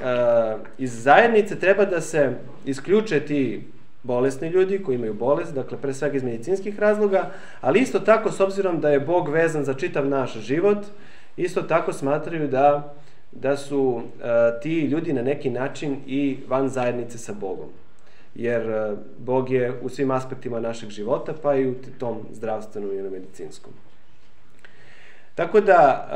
iz 0.77 1.03
zajednice 1.03 1.60
treba 1.60 1.86
da 1.86 2.01
se 2.01 2.32
isključe 2.65 3.20
ti 3.20 3.67
bolesni 4.03 4.48
ljudi 4.48 4.84
koji 4.84 4.96
imaju 4.96 5.13
bolest, 5.13 5.53
dakle 5.53 5.77
pre 5.77 5.93
svega 5.93 6.17
iz 6.17 6.24
medicinskih 6.24 6.79
razloga, 6.79 7.32
ali 7.62 7.79
isto 7.79 8.00
tako 8.00 8.32
s 8.32 8.39
obzirom 8.39 8.79
da 8.82 8.89
je 8.89 9.00
Bog 9.00 9.29
vezan 9.29 9.63
za 9.63 9.74
čitav 9.74 10.08
naš 10.08 10.34
život, 10.34 10.77
isto 11.38 11.62
tako 11.62 11.93
smatraju 11.93 12.48
da 12.48 12.93
da 13.36 13.58
su 13.58 13.79
uh, 13.82 14.01
ti 14.62 14.79
ljudi 14.79 15.13
na 15.13 15.22
neki 15.22 15.50
način 15.50 15.98
i 16.08 16.38
van 16.48 16.70
zajednice 16.70 17.17
sa 17.17 17.34
Bogom. 17.34 17.70
Jer 18.35 18.69
uh, 18.69 18.97
Bog 19.17 19.49
je 19.49 19.73
u 19.81 19.89
svim 19.89 20.11
aspektima 20.11 20.59
našeg 20.59 20.89
života, 20.89 21.33
pa 21.41 21.55
i 21.55 21.67
u 21.67 21.75
tom 21.99 22.17
zdravstvenom 22.31 22.91
i 22.91 23.01
medicinskom. 23.01 23.73
Tako 25.35 25.61
da 25.61 26.07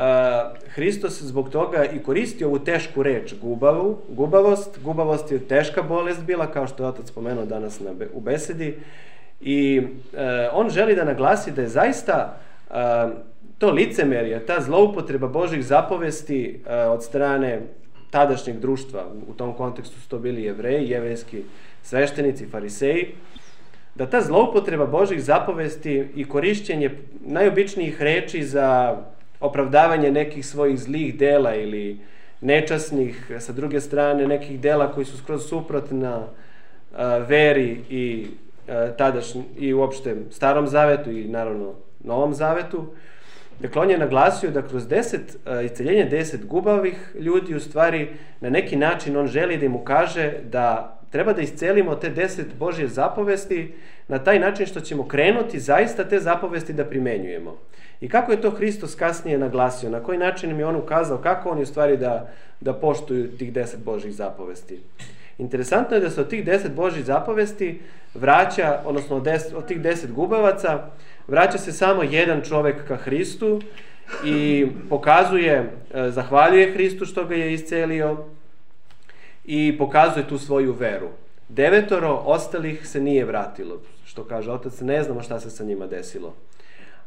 uh, 0.54 0.70
Hristos 0.72 1.22
zbog 1.22 1.50
toga 1.50 1.84
i 1.84 2.02
koristi 2.02 2.44
ovu 2.44 2.58
tešku 2.58 3.02
reč 3.02 3.34
gubavu, 3.42 3.98
gubavost. 4.08 4.78
Gubavost 4.82 5.32
je 5.32 5.48
teška 5.48 5.82
bolest 5.82 6.22
bila, 6.22 6.52
kao 6.52 6.66
što 6.66 6.82
je 6.82 6.88
otac 6.88 7.08
spomenuo 7.08 7.44
danas 7.44 7.80
na, 7.80 7.90
u 8.12 8.20
besedi. 8.20 8.78
I 9.40 9.80
uh, 9.80 10.18
on 10.52 10.70
želi 10.70 10.94
da 10.94 11.04
naglasi 11.04 11.50
da 11.50 11.62
je 11.62 11.68
zaista 11.68 12.40
to 13.58 13.70
licemerje, 13.70 14.46
ta 14.46 14.60
zloupotreba 14.60 15.28
Božih 15.28 15.64
zapovesti 15.64 16.60
od 16.88 17.04
strane 17.04 17.62
tadašnjeg 18.10 18.58
društva, 18.58 19.06
u 19.28 19.34
tom 19.34 19.54
kontekstu 19.54 20.00
su 20.00 20.08
to 20.08 20.18
bili 20.18 20.42
jevreji, 20.42 20.90
jevrejski 20.90 21.42
sveštenici, 21.82 22.46
fariseji, 22.46 23.14
da 23.94 24.06
ta 24.06 24.20
zloupotreba 24.20 24.86
Božih 24.86 25.22
zapovesti 25.22 26.08
i 26.14 26.24
korišćenje 26.24 26.90
najobičnijih 27.20 28.02
reči 28.02 28.42
za 28.42 28.96
opravdavanje 29.40 30.10
nekih 30.10 30.46
svojih 30.46 30.78
zlih 30.78 31.18
dela 31.18 31.54
ili 31.54 32.00
nečasnih, 32.40 33.30
sa 33.40 33.52
druge 33.52 33.80
strane, 33.80 34.26
nekih 34.26 34.60
dela 34.60 34.92
koji 34.92 35.06
su 35.06 35.16
skroz 35.16 35.48
suprotna 35.48 36.18
uh, 36.18 36.98
veri 37.28 37.80
i 37.90 38.26
uh, 38.26 38.96
tadašnji, 38.96 39.44
i 39.58 39.74
uopšte 39.74 40.16
starom 40.30 40.66
zavetu 40.66 41.10
i 41.10 41.28
naravno 41.28 41.74
novom 42.04 42.34
zavetu, 42.34 42.86
Dakle, 43.60 43.82
on 43.82 43.90
je 43.90 43.98
naglasio 43.98 44.50
da 44.50 44.62
kroz 44.62 44.88
deset, 44.88 45.36
uh, 45.46 45.64
isceljenje 45.64 46.04
deset 46.04 46.46
gubavih 46.46 47.14
ljudi, 47.20 47.54
u 47.54 47.60
stvari, 47.60 48.08
na 48.40 48.50
neki 48.50 48.76
način 48.76 49.16
on 49.16 49.26
želi 49.26 49.56
da 49.56 49.66
im 49.66 49.76
ukaže 49.76 50.32
da 50.50 50.98
treba 51.10 51.32
da 51.32 51.42
iscelimo 51.42 51.94
te 51.94 52.10
deset 52.10 52.46
Božje 52.58 52.88
zapovesti 52.88 53.74
na 54.08 54.18
taj 54.18 54.38
način 54.38 54.66
što 54.66 54.80
ćemo 54.80 55.08
krenuti 55.08 55.60
zaista 55.60 56.04
te 56.04 56.20
zapovesti 56.20 56.72
da 56.72 56.84
primenjujemo. 56.84 57.58
I 58.00 58.08
kako 58.08 58.32
je 58.32 58.40
to 58.40 58.50
Hristos 58.50 58.94
kasnije 58.94 59.38
naglasio, 59.38 59.90
na 59.90 60.00
koji 60.00 60.18
način 60.18 60.50
im 60.50 60.58
je 60.58 60.66
on 60.66 60.76
ukazao, 60.76 61.18
kako 61.18 61.50
oni 61.50 61.62
u 61.62 61.66
stvari 61.66 61.96
da, 61.96 62.30
da 62.60 62.72
poštuju 62.72 63.36
tih 63.38 63.52
deset 63.52 63.80
Božjih 63.84 64.14
zapovesti. 64.14 64.80
Interesantno 65.38 65.96
je 65.96 66.00
da 66.00 66.10
se 66.10 66.20
od 66.20 66.28
tih 66.28 66.44
deset 66.44 66.72
Božjih 66.72 67.04
zapovesti 67.04 67.80
vraća, 68.14 68.80
odnosno 68.84 69.16
od, 69.16 69.22
deset, 69.22 69.54
od 69.54 69.66
tih 69.66 69.80
deset 69.80 70.12
gubavaca, 70.12 70.90
vraća 71.26 71.58
se 71.58 71.72
samo 71.72 72.02
jedan 72.02 72.42
čovek 72.42 72.88
ka 72.88 72.96
Hristu 72.96 73.60
i 74.24 74.66
pokazuje, 74.88 75.72
e, 75.94 76.10
zahvaljuje 76.10 76.72
Hristu 76.72 77.04
što 77.04 77.24
ga 77.24 77.34
je 77.34 77.52
iscelio 77.52 78.24
i 79.44 79.78
pokazuje 79.78 80.28
tu 80.28 80.38
svoju 80.38 80.72
veru. 80.72 81.08
Devetoro 81.48 82.22
ostalih 82.24 82.88
se 82.88 83.00
nije 83.00 83.24
vratilo, 83.24 83.80
što 84.04 84.24
kaže 84.24 84.50
otac, 84.50 84.80
ne 84.80 85.02
znamo 85.02 85.22
šta 85.22 85.40
se 85.40 85.50
sa 85.50 85.64
njima 85.64 85.86
desilo. 85.86 86.34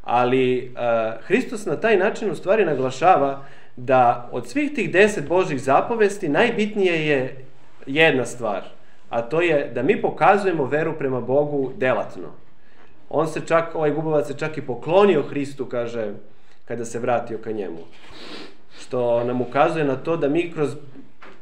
Ali 0.03 0.71
uh, 0.73 1.23
Hristos 1.25 1.65
na 1.65 1.75
taj 1.75 1.97
način 1.97 2.31
u 2.31 2.35
stvari 2.35 2.65
naglašava 2.65 3.45
da 3.75 4.29
od 4.31 4.47
svih 4.47 4.73
tih 4.75 4.91
deset 4.91 5.27
Božih 5.27 5.61
zapovesti 5.61 6.29
najbitnije 6.29 7.07
je 7.07 7.45
jedna 7.85 8.25
stvar, 8.25 8.63
a 9.09 9.21
to 9.21 9.41
je 9.41 9.71
da 9.75 9.83
mi 9.83 10.01
pokazujemo 10.01 10.65
veru 10.65 10.93
prema 10.97 11.21
Bogu 11.21 11.71
delatno. 11.77 12.27
On 13.09 13.27
se 13.27 13.41
čak, 13.47 13.75
ovaj 13.75 13.91
gubovac 13.91 14.27
se 14.27 14.37
čak 14.37 14.57
i 14.57 14.61
poklonio 14.61 15.23
Hristu, 15.23 15.65
kaže, 15.65 16.13
kada 16.65 16.85
se 16.85 16.99
vratio 16.99 17.37
ka 17.37 17.51
njemu. 17.51 17.79
Što 18.79 19.23
nam 19.23 19.41
ukazuje 19.41 19.85
na 19.85 19.95
to 19.95 20.17
da 20.17 20.29
mi 20.29 20.51
kroz 20.51 20.75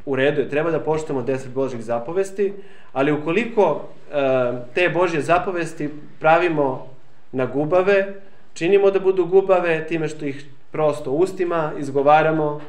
u 0.06 0.16
redu 0.16 0.42
je, 0.42 0.50
treba 0.50 0.72
da 0.72 0.80
poštujemo 0.80 1.22
deset 1.22 1.52
Božih 1.54 1.84
zapovesti, 1.84 2.54
ali 2.94 3.12
ukoliko 3.12 3.82
e, 3.82 4.52
te 4.74 4.90
Božje 4.90 5.22
zapovesti 5.22 5.90
pravimo 6.20 6.88
na 7.32 7.46
gubave, 7.46 8.14
činimo 8.54 8.92
da 8.92 9.00
budu 9.00 9.26
gubave 9.26 9.88
time 9.88 10.08
što 10.08 10.26
ih 10.26 10.46
prosto 10.72 11.12
ustima 11.12 11.72
izgovaramo, 11.78 12.62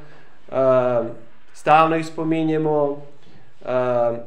e, 0.49 0.55
stalno 1.53 1.97
ih 1.97 2.07
spominjemo, 2.07 3.03
e, 3.67 4.19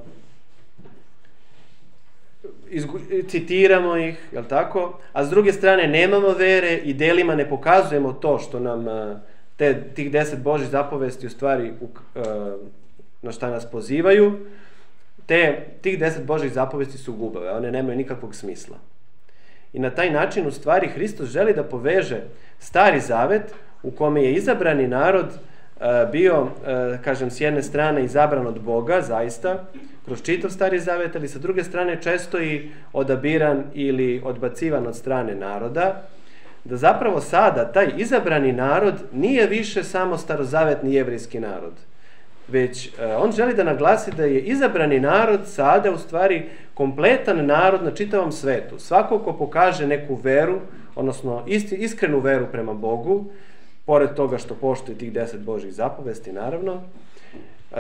citiramo 3.28 3.98
ih, 3.98 4.28
jel 4.32 4.44
tako? 4.44 5.00
A 5.14 5.26
s 5.26 5.30
druge 5.30 5.54
strane 5.54 5.88
nemamo 5.88 6.30
vere 6.30 6.76
i 6.76 6.94
delima 6.94 7.36
ne 7.36 7.50
pokazujemo 7.50 8.14
to 8.14 8.40
što 8.40 8.60
nam 8.60 8.86
te, 9.56 9.84
tih 9.96 10.12
deset 10.12 10.40
Božih 10.40 10.68
zapovesti 10.68 11.28
u 11.28 11.30
stvari 11.30 11.74
u, 11.82 11.88
na 13.22 13.32
šta 13.32 13.50
nas 13.50 13.72
pozivaju, 13.72 14.40
te, 15.26 15.66
tih 15.82 16.00
deset 16.00 16.26
Božih 16.26 16.54
zapovesti 16.54 16.98
su 16.98 17.14
gubave, 17.14 17.52
one 17.52 17.72
nemaju 17.72 17.98
nikakvog 17.98 18.36
smisla. 18.36 18.78
I 19.74 19.80
na 19.80 19.90
taj 19.90 20.12
način 20.12 20.48
u 20.48 20.52
stvari 20.52 20.88
Hristos 20.88 21.30
želi 21.30 21.54
da 21.54 21.64
poveže 21.64 22.22
stari 22.60 23.00
zavet 23.00 23.54
u 23.84 23.92
kome 23.92 24.24
je 24.24 24.34
izabrani 24.34 24.88
narod 24.88 25.26
bio, 26.12 26.48
kažem, 27.04 27.32
s 27.32 27.42
jedne 27.42 27.64
strane 27.64 28.04
izabran 28.04 28.48
od 28.48 28.62
Boga, 28.62 29.02
zaista, 29.02 29.64
kroz 30.06 30.22
čitav 30.22 30.50
stari 30.50 30.80
zavet, 30.80 31.16
ali 31.16 31.28
sa 31.28 31.40
druge 31.40 31.64
strane 31.64 32.02
često 32.02 32.42
i 32.42 32.70
odabiran 32.94 33.64
ili 33.74 34.22
odbacivan 34.26 34.88
od 34.88 34.96
strane 34.96 35.36
naroda, 35.36 36.02
da 36.64 36.78
zapravo 36.78 37.22
sada 37.22 37.72
taj 37.72 37.92
izabrani 37.98 38.52
narod 38.52 38.94
nije 39.14 39.48
više 39.48 39.84
samo 39.84 40.18
starozavetni 40.18 40.94
jevrijski 40.94 41.40
narod. 41.40 41.74
već 42.48 42.88
e, 42.88 43.16
on 43.16 43.32
želi 43.32 43.54
da 43.54 43.64
naglasi 43.64 44.12
da 44.12 44.26
je 44.26 44.40
izabrani 44.40 45.00
narod 45.00 45.40
sada 45.48 45.92
u 45.92 45.98
stvari 45.98 46.44
kompletan 46.74 47.46
narod 47.46 47.84
na 47.84 47.92
čitavom 47.92 48.32
svetu. 48.32 48.80
Svako 48.80 49.20
ko 49.20 49.34
pokaže 49.34 49.88
neku 49.88 50.16
veru, 50.16 50.60
odnosno 50.96 51.44
iskrenu 51.72 52.20
veru 52.20 52.46
prema 52.52 52.74
Bogu, 52.74 53.26
pored 53.86 54.14
toga 54.14 54.38
što 54.38 54.56
poštuje 54.56 54.98
tih 54.98 55.14
deset 55.14 55.42
Božih 55.42 55.74
zapovesti, 55.74 56.32
naravno, 56.32 56.82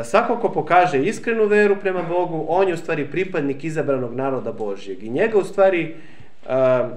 svako 0.03 0.38
ko 0.38 0.50
pokaže 0.50 1.03
iskrenu 1.03 1.45
veru 1.45 1.75
prema 1.81 2.01
Bogu, 2.01 2.45
on 2.50 2.67
je 2.67 2.74
u 2.74 2.77
stvari 2.77 3.12
pripadnik 3.12 3.63
izabranog 3.63 4.15
naroda 4.15 4.51
Božjeg. 4.51 5.03
I 5.03 5.10
njega 5.10 5.38
u 5.38 5.43
stvari, 5.43 5.95
a, 6.48 6.89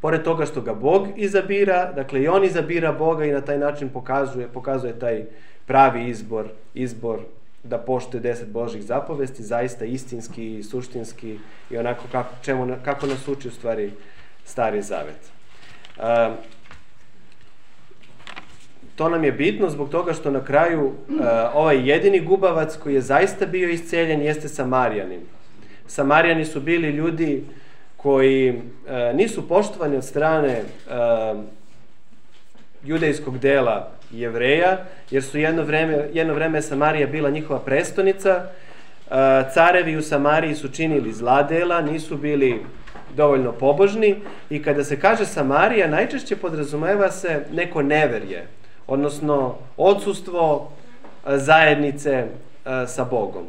pored 0.00 0.22
toga 0.22 0.46
što 0.46 0.60
ga 0.60 0.74
Bog 0.74 1.08
izabira, 1.16 1.92
dakle 1.92 2.22
i 2.22 2.28
on 2.28 2.44
izabira 2.44 2.92
Boga 2.92 3.24
i 3.24 3.32
na 3.32 3.40
taj 3.40 3.58
način 3.58 3.88
pokazuje, 3.88 4.48
pokazuje 4.48 4.98
taj 4.98 5.24
pravi 5.66 6.08
izbor, 6.08 6.46
izbor 6.74 7.20
da 7.62 7.78
poštuje 7.78 8.20
deset 8.20 8.48
Božih 8.48 8.82
zapovesti, 8.82 9.42
zaista 9.42 9.84
istinski 9.84 10.58
i 10.58 10.62
suštinski 10.62 11.38
i 11.70 11.78
onako 11.78 12.04
kako, 12.12 12.34
čemu, 12.42 12.74
kako 12.84 13.06
nas 13.06 13.28
uči 13.28 13.48
u 13.48 13.50
stvari 13.50 13.92
Stari 14.44 14.82
Zavet. 14.82 15.30
Uh, 15.96 16.04
to 19.02 19.08
nam 19.08 19.24
je 19.24 19.32
bitno 19.32 19.70
zbog 19.70 19.88
toga 19.88 20.12
što 20.12 20.30
na 20.30 20.44
kraju 20.44 20.84
uh, 20.84 20.94
ovaj 21.54 21.90
jedini 21.90 22.20
gubavac 22.20 22.76
koji 22.76 22.94
je 22.94 23.00
zaista 23.00 23.46
bio 23.46 23.68
isceljen 23.68 24.22
jeste 24.22 24.48
Samarijanin. 24.48 25.20
Samarijani 25.86 26.44
su 26.44 26.60
bili 26.60 26.90
ljudi 26.90 27.44
koji 27.96 28.50
uh, 28.50 29.16
nisu 29.16 29.48
poštovani 29.48 29.96
od 29.96 30.04
strane 30.04 30.62
uh, 30.62 31.40
judejskog 32.84 33.38
dela 33.38 33.90
jevreja, 34.12 34.78
jer 35.10 35.22
su 35.22 35.38
jedno 35.38 35.62
vreme, 35.62 36.08
jedno 36.12 36.34
vreme 36.34 36.62
Samarija 36.62 37.06
bila 37.06 37.30
njihova 37.30 37.60
prestonica, 37.60 38.46
carevi 39.54 39.96
u 39.96 40.02
Samariji 40.02 40.54
su 40.54 40.68
činili 40.68 41.12
zla 41.12 41.42
dela, 41.42 41.80
nisu 41.80 42.16
bili 42.16 42.62
dovoljno 43.16 43.52
pobožni 43.52 44.16
i 44.50 44.62
kada 44.62 44.84
se 44.84 45.00
kaže 45.00 45.26
Samarija, 45.26 45.86
najčešće 45.86 46.36
podrazumeva 46.36 47.10
se 47.10 47.44
neko 47.52 47.82
neverje, 47.82 48.46
odnosno 48.86 49.54
odsustvo 49.76 50.70
zajednice 51.26 52.26
sa 52.86 53.04
Bogom. 53.04 53.44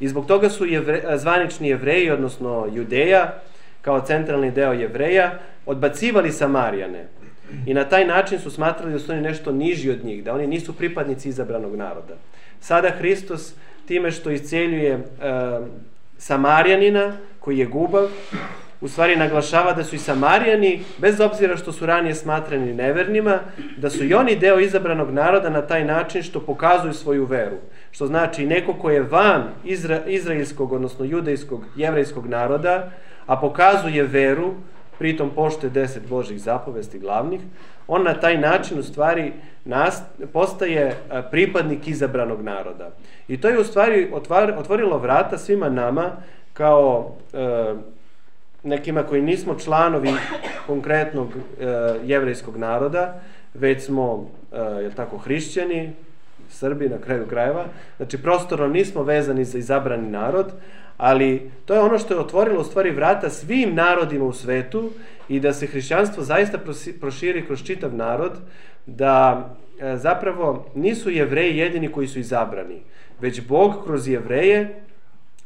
I 0.00 0.08
zbog 0.08 0.26
toga 0.26 0.50
su 0.50 0.66
jevre, 0.66 1.18
zvanični 1.18 1.68
jevreji, 1.68 2.10
odnosno 2.10 2.68
judeja, 2.72 3.34
kao 3.82 4.00
centralni 4.00 4.50
deo 4.50 4.72
jevreja, 4.72 5.38
odbacivali 5.66 6.32
Samarijane. 6.32 7.06
I 7.66 7.74
na 7.74 7.84
taj 7.84 8.06
način 8.06 8.38
su 8.38 8.50
smatrali 8.50 8.92
da 8.92 8.98
su 8.98 9.12
oni 9.12 9.20
nešto 9.20 9.52
niži 9.52 9.90
od 9.90 10.04
njih, 10.04 10.24
da 10.24 10.34
oni 10.34 10.46
nisu 10.46 10.72
pripadnici 10.72 11.28
izabranog 11.28 11.76
naroda. 11.76 12.14
Sada 12.60 12.90
Hristos 12.90 13.54
time 13.86 14.10
što 14.10 14.30
isceljuje 14.30 14.92
e, 14.92 15.00
Samarjanina, 16.18 17.16
koji 17.40 17.58
je 17.58 17.66
gubav, 17.66 18.08
u 18.84 18.88
stvari 18.88 19.16
naglašava 19.16 19.72
da 19.72 19.84
su 19.84 19.96
i 19.96 19.98
Samarijani, 19.98 20.82
bez 20.98 21.20
obzira 21.20 21.56
što 21.56 21.72
su 21.72 21.86
ranije 21.86 22.14
smatrani 22.14 22.74
nevernima, 22.74 23.38
da 23.76 23.90
su 23.90 24.04
i 24.04 24.14
oni 24.14 24.36
deo 24.36 24.60
izabranog 24.60 25.10
naroda 25.10 25.50
na 25.50 25.62
taj 25.62 25.84
način 25.84 26.22
što 26.22 26.40
pokazuju 26.40 26.92
svoju 26.92 27.24
veru. 27.24 27.56
Što 27.90 28.06
znači 28.06 28.46
neko 28.46 28.74
ko 28.74 28.90
je 28.90 29.02
van 29.02 29.44
izra, 29.64 30.00
izraelskog, 30.06 30.72
odnosno 30.72 31.04
judejskog, 31.04 31.64
jevrejskog 31.76 32.26
naroda, 32.26 32.90
a 33.26 33.36
pokazuje 33.36 34.02
veru, 34.02 34.54
pritom 34.98 35.30
poštuje 35.30 35.70
deset 35.70 36.08
Božih 36.08 36.40
zapovesti 36.40 36.98
glavnih, 36.98 37.40
on 37.88 38.02
na 38.02 38.14
taj 38.14 38.38
način 38.38 38.78
u 38.78 38.82
stvari 38.82 39.32
nas, 39.64 40.02
postaje 40.32 40.96
pripadnik 41.30 41.88
izabranog 41.88 42.42
naroda. 42.42 42.90
I 43.28 43.40
to 43.40 43.48
je 43.48 43.58
u 43.58 43.64
stvari 43.64 44.10
otvar, 44.12 44.54
otvorilo 44.58 44.98
vrata 44.98 45.38
svima 45.38 45.68
nama 45.68 46.10
kao 46.52 47.12
e, 47.32 47.74
nekima 48.64 49.02
koji 49.02 49.22
nismo 49.22 49.54
članovi 49.58 50.12
konkretnog 50.66 51.28
e, 51.28 51.66
jevrejskog 52.04 52.56
naroda, 52.56 53.20
već 53.54 53.84
smo, 53.84 54.30
e, 54.52 54.82
je 54.82 54.90
tako, 54.90 55.18
hrišćani, 55.18 55.92
Srbi 56.48 56.88
na 56.88 56.98
kraju 56.98 57.26
krajeva, 57.26 57.64
znači 57.96 58.22
prostorno 58.22 58.68
nismo 58.68 59.02
vezani 59.02 59.44
za 59.44 59.58
izabrani 59.58 60.10
narod, 60.10 60.52
ali 60.96 61.50
to 61.64 61.74
je 61.74 61.80
ono 61.80 61.98
što 61.98 62.14
je 62.14 62.20
otvorilo 62.20 62.60
u 62.60 62.64
stvari 62.64 62.90
vrata 62.90 63.30
svim 63.30 63.74
narodima 63.74 64.24
u 64.24 64.32
svetu 64.32 64.90
i 65.28 65.40
da 65.40 65.52
se 65.52 65.66
hrišćanstvo 65.66 66.22
zaista 66.22 66.58
proširi 67.00 67.46
kroz 67.46 67.62
čitav 67.62 67.94
narod, 67.94 68.32
da 68.86 69.48
e, 69.80 69.96
zapravo 69.96 70.66
nisu 70.74 71.10
jevreji 71.10 71.56
jedini 71.56 71.92
koji 71.92 72.06
su 72.06 72.18
izabrani, 72.18 72.80
već 73.20 73.40
Bog 73.48 73.84
kroz 73.84 74.08
jevreje 74.08 74.82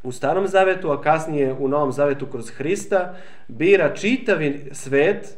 u 0.03 0.13
Starom 0.13 0.47
Zavetu, 0.47 0.91
a 0.91 1.03
kasnije 1.03 1.53
u 1.53 1.69
Novom 1.69 1.93
Zavetu 1.93 2.27
kroz 2.27 2.51
Hrista, 2.51 3.15
bira 3.49 3.95
čitavi 3.95 4.69
svet 4.73 5.37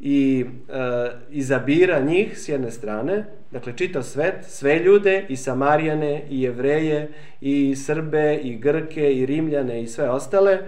i 0.00 0.44
e, 0.68 1.10
izabira 1.30 2.00
njih 2.00 2.38
s 2.38 2.48
jedne 2.48 2.70
strane, 2.70 3.24
dakle 3.50 3.72
čitav 3.76 4.02
svet, 4.02 4.34
sve 4.42 4.78
ljude 4.78 5.26
i 5.28 5.36
Samarijane 5.36 6.22
i 6.30 6.42
Jevreje 6.42 7.08
i 7.40 7.76
Srbe 7.76 8.36
i 8.36 8.56
Grke 8.56 9.14
i 9.14 9.26
Rimljane 9.26 9.82
i 9.82 9.86
sve 9.86 10.10
ostale. 10.10 10.58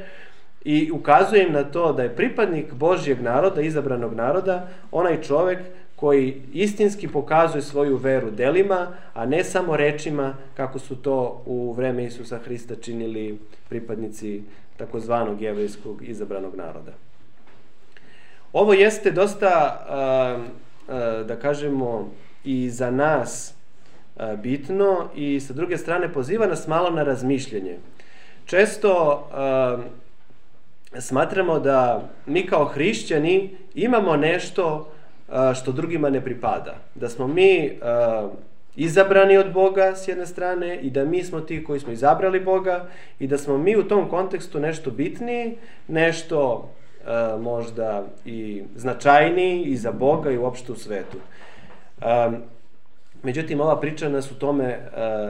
I 0.64 0.90
ukazuje 0.90 1.42
im 1.42 1.52
na 1.52 1.64
to 1.64 1.92
da 1.92 2.02
je 2.02 2.16
pripadnik 2.16 2.72
Božjeg 2.72 3.20
naroda, 3.22 3.60
izabranog 3.60 4.14
naroda, 4.14 4.68
onaj 4.90 5.22
čovek 5.22 5.58
koji 6.00 6.42
istinski 6.52 7.08
pokazuje 7.08 7.62
svoju 7.62 7.96
veru 7.96 8.30
delima, 8.30 8.86
a 9.14 9.26
ne 9.26 9.44
samo 9.44 9.76
rečima 9.76 10.34
kako 10.54 10.78
su 10.78 10.96
to 10.96 11.42
u 11.46 11.72
vreme 11.72 12.04
Isusa 12.04 12.38
Hrista 12.38 12.76
činili 12.76 13.38
pripadnici 13.68 14.42
takozvanog 14.76 15.42
jevrijskog 15.42 16.08
izabranog 16.08 16.54
naroda. 16.54 16.92
Ovo 18.52 18.72
jeste 18.72 19.10
dosta, 19.10 19.84
da 21.26 21.36
kažemo, 21.42 22.10
i 22.44 22.70
za 22.70 22.90
nas 22.90 23.54
bitno 24.42 25.08
i 25.14 25.40
sa 25.40 25.52
druge 25.52 25.78
strane 25.78 26.12
poziva 26.12 26.46
nas 26.46 26.66
malo 26.66 26.90
na 26.90 27.02
razmišljanje. 27.02 27.78
Često 28.46 29.24
smatramo 31.00 31.58
da 31.58 32.08
mi 32.26 32.46
kao 32.46 32.64
hrišćani 32.64 33.56
imamo 33.74 34.16
nešto 34.16 34.92
što 35.54 35.72
drugima 35.72 36.10
ne 36.10 36.20
pripada. 36.20 36.74
Da 36.94 37.08
smo 37.08 37.26
mi 37.26 37.78
izabrani 38.76 39.38
od 39.38 39.52
Boga 39.52 39.96
s 39.96 40.08
jedne 40.08 40.26
strane 40.26 40.80
i 40.80 40.90
da 40.90 41.04
mi 41.04 41.24
smo 41.24 41.40
ti 41.40 41.64
koji 41.64 41.80
smo 41.80 41.92
izabrali 41.92 42.40
Boga 42.40 42.86
i 43.18 43.26
da 43.26 43.38
smo 43.38 43.58
mi 43.58 43.76
u 43.76 43.88
tom 43.88 44.08
kontekstu 44.08 44.60
nešto 44.60 44.90
bitniji, 44.90 45.56
nešto 45.88 46.70
možda 47.40 48.04
i 48.24 48.62
značajniji 48.76 49.64
i 49.64 49.76
za 49.76 49.92
Boga 49.92 50.30
i 50.30 50.38
uopšte 50.38 50.72
u 50.72 50.76
svetu. 50.76 51.18
Međutim, 53.22 53.60
ova 53.60 53.80
priča 53.80 54.08
nas 54.08 54.30
u 54.30 54.38
tome 54.38 54.78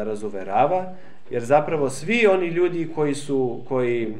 razuverava, 0.05 0.95
jer 1.31 1.45
zapravo 1.45 1.91
svi 1.91 2.27
oni 2.27 2.47
ljudi 2.47 2.91
koji 2.95 3.15
su, 3.15 3.61
koji 3.69 4.15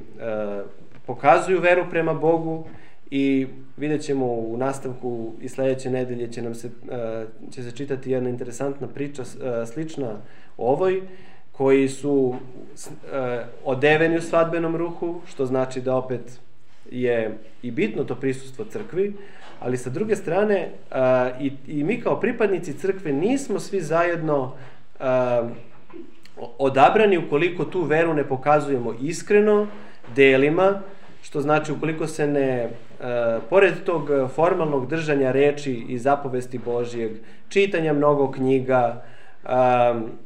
pokazuju 1.07 1.61
veru 1.61 1.85
prema 1.91 2.15
Bogu 2.15 2.65
i 3.11 3.47
vidjet 3.79 4.03
ćemo 4.03 4.27
u 4.27 4.57
nastavku 4.57 5.33
i 5.41 5.49
sledeće 5.49 5.91
nedelje 5.91 6.33
će 6.33 6.43
nam 6.43 6.55
se, 6.55 6.69
e, 6.91 7.27
će 7.51 7.63
se 7.63 7.71
čitati 7.71 8.11
jedna 8.11 8.31
interesantna 8.31 8.89
priča 8.89 9.23
e, 9.23 9.67
slična 9.67 10.17
ovoj, 10.57 11.03
koji 11.53 11.89
su 11.89 12.35
e, 13.13 13.45
odeveni 13.65 14.19
u 14.19 14.23
svadbenom 14.23 14.77
ruhu, 14.77 15.21
što 15.27 15.47
znači 15.47 15.81
da 15.81 15.97
opet 15.97 16.41
je 16.91 17.39
i 17.63 17.71
bitno 17.71 18.05
to 18.05 18.15
prisustvo 18.15 18.65
crkvi, 18.65 19.15
ali 19.61 19.77
sa 19.77 19.91
druge 19.91 20.17
strane 20.17 20.71
i, 21.41 21.53
i 21.67 21.85
mi 21.85 22.01
kao 22.01 22.21
pripadnici 22.21 22.79
crkve 22.79 23.13
nismo 23.13 23.61
svi 23.61 23.81
zajedno 23.81 24.53
odabrani 26.59 27.19
ukoliko 27.19 27.65
tu 27.65 27.83
veru 27.83 28.15
ne 28.15 28.25
pokazujemo 28.25 28.95
iskreno, 29.01 29.67
delima, 30.17 30.83
što 31.23 31.41
znači 31.41 31.73
ukoliko 31.73 32.07
se 32.07 32.27
ne, 32.27 32.49
e, 32.51 32.71
pored 33.51 33.75
tog 33.85 34.09
formalnog 34.35 34.89
držanja 34.89 35.33
reči 35.33 35.73
i 35.89 35.99
zapovesti 35.99 36.59
Božijeg, 36.59 37.13
čitanja 37.49 37.93
mnogo 37.93 38.33
knjiga, 38.33 39.03
e, 39.45 39.49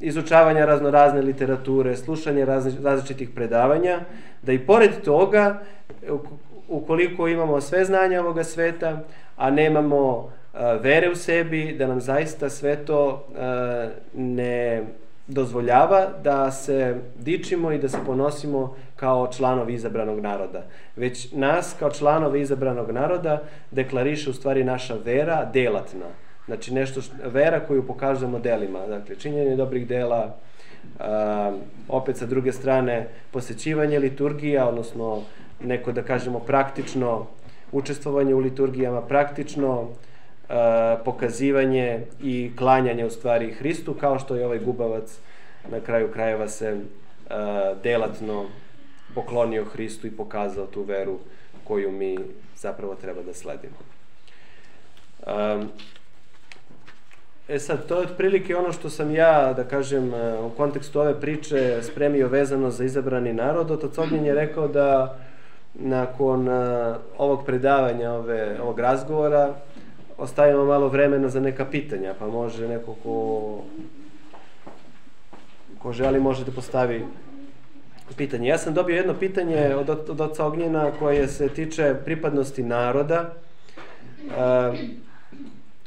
izučavanja 0.01 0.65
raznorazne 0.65 1.23
literature, 1.23 1.97
slušanja 1.97 2.45
različitih 2.83 3.31
predavanja, 3.31 4.01
da 4.43 4.53
i 4.53 4.59
pored 4.59 4.91
toga, 5.05 5.61
ukoliko 6.69 7.29
imamo 7.29 7.61
sve 7.61 7.85
znanja 7.85 8.21
ovoga 8.21 8.45
sveta, 8.45 9.01
a 9.37 9.51
nemamo 9.51 10.31
e, 10.55 10.59
vere 10.83 11.11
u 11.11 11.15
sebi, 11.15 11.77
da 11.79 11.87
nam 11.87 12.01
zaista 12.01 12.49
sve 12.49 12.77
to 12.77 13.27
e, 13.37 13.89
ne 14.15 14.83
dozvoljava 15.27 16.09
da 16.25 16.51
se 16.51 16.97
dičimo 17.19 17.73
i 17.73 17.79
da 17.79 17.89
se 17.89 17.99
ponosimo 18.07 18.77
kao 19.03 19.29
članovi 19.33 19.75
izabranog 19.75 20.21
naroda. 20.21 20.63
Već 20.97 21.33
nas 21.33 21.75
kao 21.79 21.91
članovi 21.91 22.41
izabranog 22.41 22.91
naroda 22.91 23.43
deklariše 23.71 24.31
u 24.31 24.33
stvari 24.33 24.65
naša 24.65 24.95
vera 25.05 25.45
delatna. 25.45 26.07
Znači 26.47 26.75
nešto 26.75 27.03
što, 27.03 27.15
vera 27.25 27.61
koju 27.61 27.87
pokazujemo 27.87 28.39
delima. 28.39 28.87
Dakle, 28.87 29.17
činjenje 29.17 29.57
dobrih 29.57 29.89
dela, 29.89 30.37
A, 30.99 31.53
opet 31.89 32.17
sa 32.17 32.27
druge 32.27 32.53
strane 32.53 33.09
posećivanje 33.31 33.99
liturgija, 33.99 34.69
odnosno 34.69 35.23
neko 35.61 35.93
da 35.93 36.03
kažemo 36.03 36.39
praktično 36.39 37.27
učestvovanje 37.73 38.35
u 38.35 38.39
liturgijama, 38.39 39.03
praktično 39.03 39.89
a, 40.49 40.97
pokazivanje 41.05 42.01
i 42.23 42.51
klanjanje 42.59 43.07
u 43.07 43.11
stvari 43.11 43.53
Hristu, 43.53 43.95
kao 43.95 44.19
što 44.19 44.37
je 44.37 44.47
ovaj 44.47 44.59
gubavac 44.59 45.19
na 45.71 45.81
kraju 45.81 46.13
krajeva 46.13 46.49
se 46.49 46.77
delatno 47.83 48.45
poklonio 49.15 49.65
Hristu 49.65 50.07
i 50.07 50.17
pokazao 50.17 50.67
tu 50.67 50.83
veru 50.83 51.19
koju 51.65 51.93
mi 51.93 52.19
zapravo 52.57 52.95
treba 52.95 53.23
da 53.23 53.35
sledimo. 53.35 53.77
Um, 55.27 55.69
E 57.49 57.59
sad, 57.59 57.87
to 57.87 57.95
je 57.95 58.07
otprilike 58.07 58.57
ono 58.57 58.73
što 58.73 58.91
sam 58.91 59.15
ja, 59.15 59.53
da 59.53 59.65
kažem, 59.65 60.15
e, 60.15 60.39
u 60.39 60.51
kontekstu 60.51 61.01
ove 61.01 61.21
priče 61.21 61.83
spremio 61.83 62.29
vezano 62.29 62.71
za 62.71 62.85
izabrani 62.85 63.33
narod. 63.33 63.71
Otac 63.71 63.99
Ognjen 63.99 64.25
je 64.25 64.35
rekao 64.35 64.69
da 64.69 65.19
nakon 65.75 66.49
uh, 66.49 66.97
ovog 67.19 67.47
predavanja, 67.47 68.13
ove, 68.13 68.61
ovog 68.63 68.79
razgovora, 68.79 69.55
ostavimo 70.19 70.65
malo 70.65 70.89
vremena 70.89 71.29
za 71.29 71.41
neka 71.41 71.65
pitanja, 71.65 72.15
pa 72.19 72.27
može 72.27 72.69
neko 72.69 72.95
ko, 73.03 73.59
ko 75.79 75.93
želi 75.93 76.21
može 76.21 76.45
da 76.45 76.53
postavi 76.53 77.05
pitanje. 78.17 78.49
Ja 78.49 78.59
sam 78.59 78.75
dobio 78.75 78.97
jedno 78.97 79.15
pitanje 79.15 79.75
od, 79.75 79.89
od 79.91 80.21
oca 80.21 80.47
Ognjena 80.47 80.91
koje 80.99 81.29
se 81.29 81.49
tiče 81.49 81.95
pripadnosti 82.05 82.63
naroda. 82.63 83.33
Uh, 84.27 84.79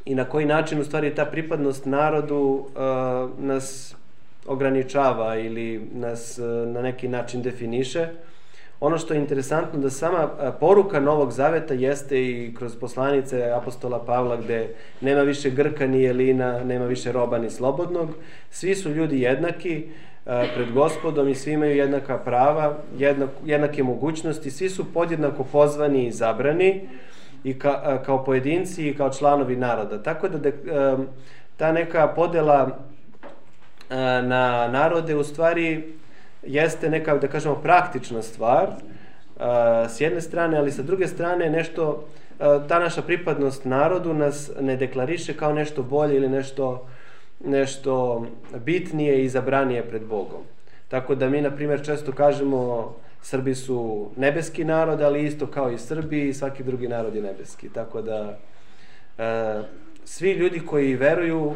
i 0.06 0.16
na 0.16 0.26
koji 0.26 0.46
način 0.46 0.80
u 0.80 0.84
stvari 0.84 1.16
ta 1.16 1.26
pripadnost 1.26 1.86
narodu 1.86 2.38
uh, 2.38 3.46
nas 3.46 3.96
ograničava 4.48 5.36
ili 5.36 5.90
nas 5.94 6.40
uh, 6.40 6.68
na 6.68 6.82
neki 6.82 7.08
način 7.08 7.42
definiše. 7.42 8.08
Ono 8.80 8.98
što 8.98 9.14
je 9.14 9.20
interesantno 9.20 9.80
da 9.80 9.90
sama 9.90 10.28
poruka 10.60 11.00
Novog 11.00 11.32
Zaveta 11.32 11.74
jeste 11.74 12.24
i 12.26 12.54
kroz 12.58 12.76
poslanice 12.76 13.52
apostola 13.52 14.06
Pavla 14.06 14.36
gde 14.38 14.68
nema 15.02 15.22
više 15.22 15.50
Grka 15.50 15.88
ni 15.88 16.02
Jelina, 16.02 16.64
nema 16.64 16.86
više 16.86 17.12
roba 17.12 17.38
ni 17.38 17.50
slobodnog. 17.50 18.10
Svi 18.50 18.76
su 18.76 18.90
ljudi 18.90 19.22
jednaki 19.22 19.88
pred 20.26 20.74
gospodom 20.74 21.30
i 21.30 21.36
svi 21.36 21.52
imaju 21.52 21.76
jednaka 21.76 22.18
prava, 22.18 22.78
jednak, 22.98 23.30
jednake 23.46 23.84
mogućnosti, 23.84 24.52
svi 24.52 24.70
su 24.70 24.94
podjednako 24.94 25.44
pozvani 25.44 26.08
i 26.08 26.12
zabrani 26.12 26.88
i 27.44 27.60
ka, 27.60 28.02
kao 28.06 28.24
pojedinci 28.24 28.90
i 28.90 28.98
kao 28.98 29.10
članovi 29.10 29.56
naroda. 29.56 30.04
Tako 30.04 30.30
da, 30.30 30.38
da 30.38 30.98
ta 31.58 31.72
neka 31.72 32.08
podela 32.08 32.78
na 34.24 34.68
narode 34.68 35.16
u 35.16 35.24
stvari 35.24 35.94
jeste 36.44 36.90
neka, 36.90 37.18
da 37.18 37.28
kažemo, 37.28 37.56
praktična 37.56 38.22
stvar 38.22 38.68
s 39.90 40.02
jedne 40.02 40.22
strane, 40.22 40.58
ali 40.58 40.72
sa 40.72 40.82
druge 40.82 41.08
strane 41.08 41.50
nešto, 41.50 42.06
ta 42.68 42.80
naša 42.80 43.02
pripadnost 43.02 43.66
narodu 43.66 44.14
nas 44.14 44.52
ne 44.60 44.76
deklariše 44.76 45.34
kao 45.34 45.54
nešto 45.54 45.84
bolje 45.84 46.16
ili 46.16 46.30
nešto, 46.30 46.88
nešto 47.44 48.26
bitnije 48.66 49.26
i 49.26 49.30
zabranije 49.30 49.84
pred 49.84 50.06
Bogom. 50.06 50.44
Tako 50.88 51.16
da 51.16 51.30
mi, 51.30 51.42
na 51.42 51.52
primjer, 51.52 51.86
često 51.86 52.12
kažemo 52.12 52.94
Srbi 53.22 53.56
su 53.56 54.10
nebeski 54.16 54.64
narod, 54.64 55.02
ali 55.02 55.26
isto 55.26 55.48
kao 55.48 55.72
i 55.72 55.78
Srbi 55.78 56.28
i 56.28 56.34
svaki 56.34 56.64
drugi 56.64 56.88
narod 56.88 57.16
je 57.16 57.22
nebeski. 57.22 57.70
Tako 57.70 58.02
da 58.02 58.38
e, 59.18 59.62
svi 60.04 60.32
ljudi 60.32 60.60
koji 60.60 60.96
veruju 60.96 61.54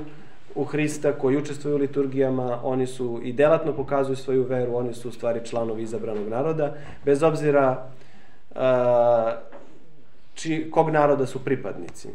u 0.55 0.63
Hrista, 0.63 1.13
koji 1.13 1.37
učestvuju 1.37 1.75
u 1.75 1.79
liturgijama, 1.79 2.59
oni 2.63 2.87
su 2.87 3.21
i 3.23 3.33
delatno 3.33 3.73
pokazuju 3.73 4.15
svoju 4.15 4.43
veru, 4.43 4.75
oni 4.75 4.93
su 4.93 5.09
u 5.09 5.11
stvari 5.11 5.45
članovi 5.45 5.83
izabranog 5.83 6.27
naroda, 6.27 6.75
bez 7.05 7.23
obzira 7.23 7.87
e, 8.55 8.59
či, 10.33 10.69
kog 10.71 10.89
naroda 10.89 11.25
su 11.25 11.43
pripadnici. 11.45 12.09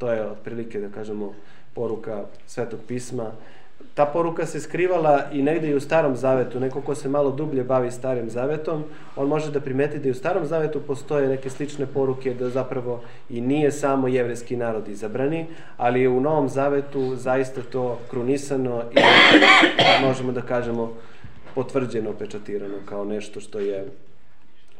To 0.00 0.12
je 0.12 0.26
otprilike, 0.26 0.80
da 0.80 0.88
kažemo, 0.88 1.34
poruka 1.74 2.24
Svetog 2.46 2.80
pisma 2.88 3.32
ta 3.94 4.06
poruka 4.06 4.46
se 4.46 4.60
skrivala 4.60 5.24
i 5.32 5.42
negde 5.42 5.68
i 5.68 5.74
u 5.74 5.80
Starom 5.80 6.16
Zavetu. 6.16 6.60
Neko 6.60 6.80
ko 6.80 6.94
se 6.94 7.08
malo 7.08 7.30
dublje 7.30 7.64
bavi 7.64 7.90
Starim 7.90 8.30
Zavetom, 8.30 8.84
on 9.16 9.28
može 9.28 9.50
da 9.50 9.60
primeti 9.60 9.98
da 9.98 10.08
i 10.08 10.10
u 10.10 10.14
Starom 10.14 10.46
Zavetu 10.46 10.80
postoje 10.80 11.28
neke 11.28 11.50
slične 11.50 11.86
poruke 11.86 12.34
da 12.34 12.50
zapravo 12.50 13.02
i 13.30 13.40
nije 13.40 13.72
samo 13.72 14.08
jevreski 14.08 14.56
narod 14.56 14.88
izabrani, 14.88 15.46
ali 15.76 16.00
je 16.00 16.08
u 16.08 16.20
Novom 16.20 16.48
Zavetu 16.48 17.16
zaista 17.16 17.62
to 17.72 17.98
krunisano 18.10 18.82
i 18.92 18.96
možemo 20.06 20.32
da 20.32 20.42
kažemo 20.42 20.92
potvrđeno, 21.54 22.12
pečatirano 22.12 22.76
kao 22.84 23.04
nešto 23.04 23.40
što 23.40 23.58
je 23.58 23.90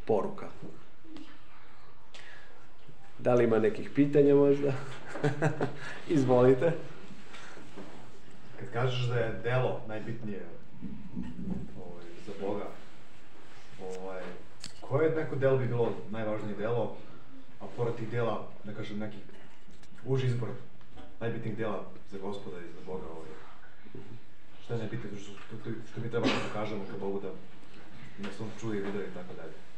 poruka. 0.06 0.46
Da 3.22 3.34
li 3.34 3.44
ima 3.44 3.58
nekih 3.58 3.90
pitanja 3.94 4.34
možda? 4.34 4.72
Izvolite 6.08 6.72
kad 8.60 8.72
kažeš 8.72 9.06
da 9.08 9.18
je 9.18 9.40
delo 9.42 9.80
najbitnije 9.88 10.42
ovaj, 11.84 12.04
za 12.26 12.32
Boga, 12.40 12.66
ovaj, 13.82 14.22
koje 14.80 15.14
neko 15.16 15.36
delo 15.36 15.58
bi 15.58 15.66
bilo 15.66 15.92
najvažnije 16.10 16.56
delo, 16.56 16.96
a 17.60 17.64
pored 17.76 17.94
tih 17.94 18.10
dela, 18.10 18.48
da 18.64 18.72
kažem, 18.72 18.98
neki 18.98 19.16
uži 20.06 20.26
izbor 20.26 20.48
najbitnijih 21.20 21.56
dela 21.56 21.84
za 22.10 22.18
gospoda 22.18 22.56
i 22.60 22.72
za 22.72 22.80
Boga, 22.86 23.06
ovaj, 23.16 23.28
šta 24.64 24.74
je 24.74 24.78
najbitnije, 24.78 25.20
što, 25.22 25.32
što, 25.32 25.70
što 25.92 26.00
mi 26.00 26.10
treba 26.10 26.26
da 26.26 26.48
pokažemo 26.48 26.84
ka 26.90 26.98
Bogu 27.00 27.20
da 27.20 27.30
nas 28.18 28.40
on 28.40 28.48
čuje 28.60 28.78
i 28.78 28.82
vide 28.82 29.04
i 29.04 29.14
tako 29.14 29.34
dalje. 29.36 29.69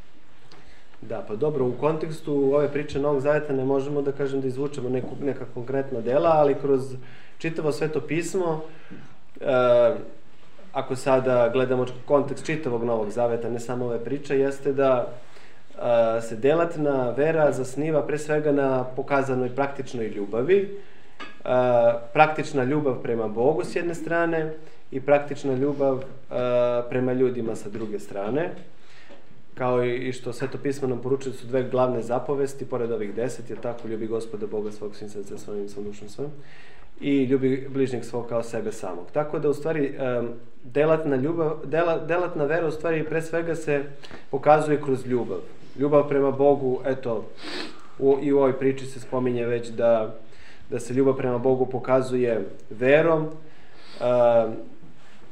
Da, 1.09 1.25
pa 1.29 1.37
dobro, 1.37 1.67
u 1.67 1.73
kontekstu 1.73 2.33
ove 2.55 2.69
priče 2.69 3.01
Novog 3.01 3.21
Zaveta 3.21 3.53
ne 3.53 3.65
možemo 3.65 4.03
da 4.03 4.12
kažem 4.12 4.41
da 4.41 4.47
izvučemo 4.47 4.88
neku, 4.88 5.09
neka 5.23 5.45
konkretna 5.55 6.01
dela, 6.01 6.31
ali 6.35 6.55
kroz 6.55 6.95
čitavo 7.38 7.73
sveto 7.73 8.01
pismo, 8.01 8.61
e, 9.41 9.95
ako 10.73 10.97
sada 10.97 11.49
gledamo 11.53 11.87
kontekst 12.05 12.47
čitavog 12.47 12.85
Novog 12.85 13.11
Zaveta, 13.11 13.51
ne 13.51 13.61
samo 13.61 13.85
ove 13.85 14.05
priče, 14.05 14.38
jeste 14.38 14.73
da 14.73 15.09
e, 15.09 16.21
se 16.21 16.37
delatna 16.37 17.11
vera 17.11 17.53
zasniva 17.53 18.07
pre 18.07 18.19
svega 18.19 18.53
na 18.53 18.85
pokazanoj 18.85 19.55
praktičnoj 19.55 20.09
ljubavi, 20.09 20.59
e, 20.59 20.69
praktična 22.12 22.65
ljubav 22.65 23.03
prema 23.03 23.29
Bogu 23.29 23.65
s 23.65 23.77
jedne 23.77 23.95
strane 23.95 24.53
i 24.91 25.01
praktična 25.01 25.55
ljubav 25.55 25.99
e, 25.99 26.03
prema 26.88 27.12
ljudima 27.12 27.57
sa 27.57 27.69
druge 27.69 27.99
strane 27.99 28.51
kao 29.55 29.85
i 29.85 30.12
što 30.12 30.33
Sveto 30.33 30.59
pismo 30.59 30.88
nam 30.88 31.03
poručuje 31.03 31.33
su 31.33 31.47
dve 31.47 31.62
glavne 31.62 32.03
zapovesti, 32.03 32.65
pored 32.65 32.93
ovih 32.93 33.15
deset, 33.15 33.51
je 33.51 33.57
tako, 33.57 33.88
ljubi 33.88 34.07
gospoda 34.07 34.47
Boga 34.47 34.73
svog 34.73 34.97
svim 34.97 35.11
srca, 35.11 35.38
svojim, 35.38 35.69
svom 35.69 35.85
dušom 35.85 36.09
svojim 36.09 36.33
i 37.03 37.25
ljubi 37.25 37.69
bližnjeg 37.71 38.05
svog 38.05 38.29
kao 38.29 38.43
sebe 38.43 38.73
samog. 38.73 39.07
Tako 39.12 39.38
da 39.38 39.49
u 39.49 39.55
stvari 39.55 39.95
delatna, 40.65 41.17
ljubav, 41.17 41.59
dela, 41.65 41.99
delatna 41.99 42.45
vera 42.45 42.67
u 42.67 42.71
stvari 42.71 43.05
pre 43.05 43.23
svega 43.23 43.55
se 43.55 43.85
pokazuje 44.31 44.83
kroz 44.83 45.07
ljubav. 45.07 45.38
Ljubav 45.79 46.09
prema 46.09 46.31
Bogu, 46.31 46.81
eto, 46.85 47.25
u, 47.99 48.19
i 48.23 48.33
u 48.33 48.38
ovoj 48.38 48.59
priči 48.59 48.87
se 48.87 49.01
spominje 49.01 49.47
već 49.47 49.69
da, 49.69 50.15
da 50.71 50.81
se 50.81 50.95
ljubav 50.95 51.17
prema 51.17 51.38
Bogu 51.38 51.67
pokazuje 51.67 52.47
verom, 52.71 53.29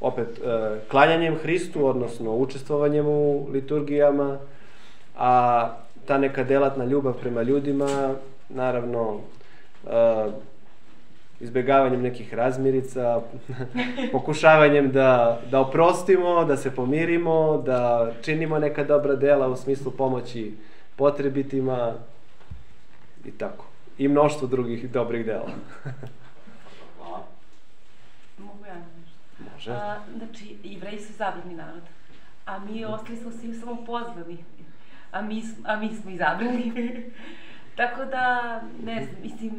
opet 0.01 0.29
uh, 0.29 0.79
klanjanjem 0.91 1.39
Hristu, 1.39 1.87
odnosno 1.87 2.37
učestvovanjem 2.37 3.07
u 3.07 3.49
liturgijama, 3.53 4.39
a 5.19 5.71
ta 6.07 6.19
neka 6.19 6.45
delatna 6.45 6.85
ljubav 6.85 7.15
prema 7.15 7.43
ljudima, 7.43 8.15
naravno, 8.49 9.21
uh, 9.85 10.33
izbegavanjem 11.41 12.03
nekih 12.03 12.35
razmirica, 12.35 13.21
pokušavanjem 14.13 14.93
da, 14.93 15.41
da 15.51 15.61
oprostimo, 15.61 16.45
da 16.45 16.57
se 16.57 16.75
pomirimo, 16.75 17.63
da 17.67 18.13
činimo 18.23 18.59
neka 18.59 18.85
dobra 18.85 19.15
dela 19.15 19.49
u 19.49 19.57
smislu 19.57 19.93
pomoći 19.93 20.55
potrebitima 20.97 21.95
i 23.25 23.31
tako. 23.31 23.65
I 23.99 24.09
mnoštvo 24.09 24.49
drugih 24.49 24.91
dobrih 24.91 25.27
dela. 25.27 25.49
Hvala. 26.99 27.25
Mogu 28.39 28.65
ja 28.67 28.75
nešto? 28.75 29.50
Može. 29.61 29.73
A, 29.73 29.97
znači, 30.17 30.57
jevreji 30.65 30.99
su 30.99 31.13
izabrani 31.13 31.55
narod, 31.55 31.83
a 32.47 32.59
mi 32.59 32.85
ostali 32.85 33.17
smo 33.19 33.31
svi 33.31 33.55
samo 33.55 33.85
pozvani, 33.87 34.45
a 35.13 35.23
mi, 35.23 35.43
a 35.65 35.77
mi 35.77 35.89
smo 35.95 36.11
izabrani. 36.11 36.73
Tako 37.77 38.05
da, 38.05 38.61
ne 38.85 39.05
znam, 39.05 39.23
mislim, 39.23 39.53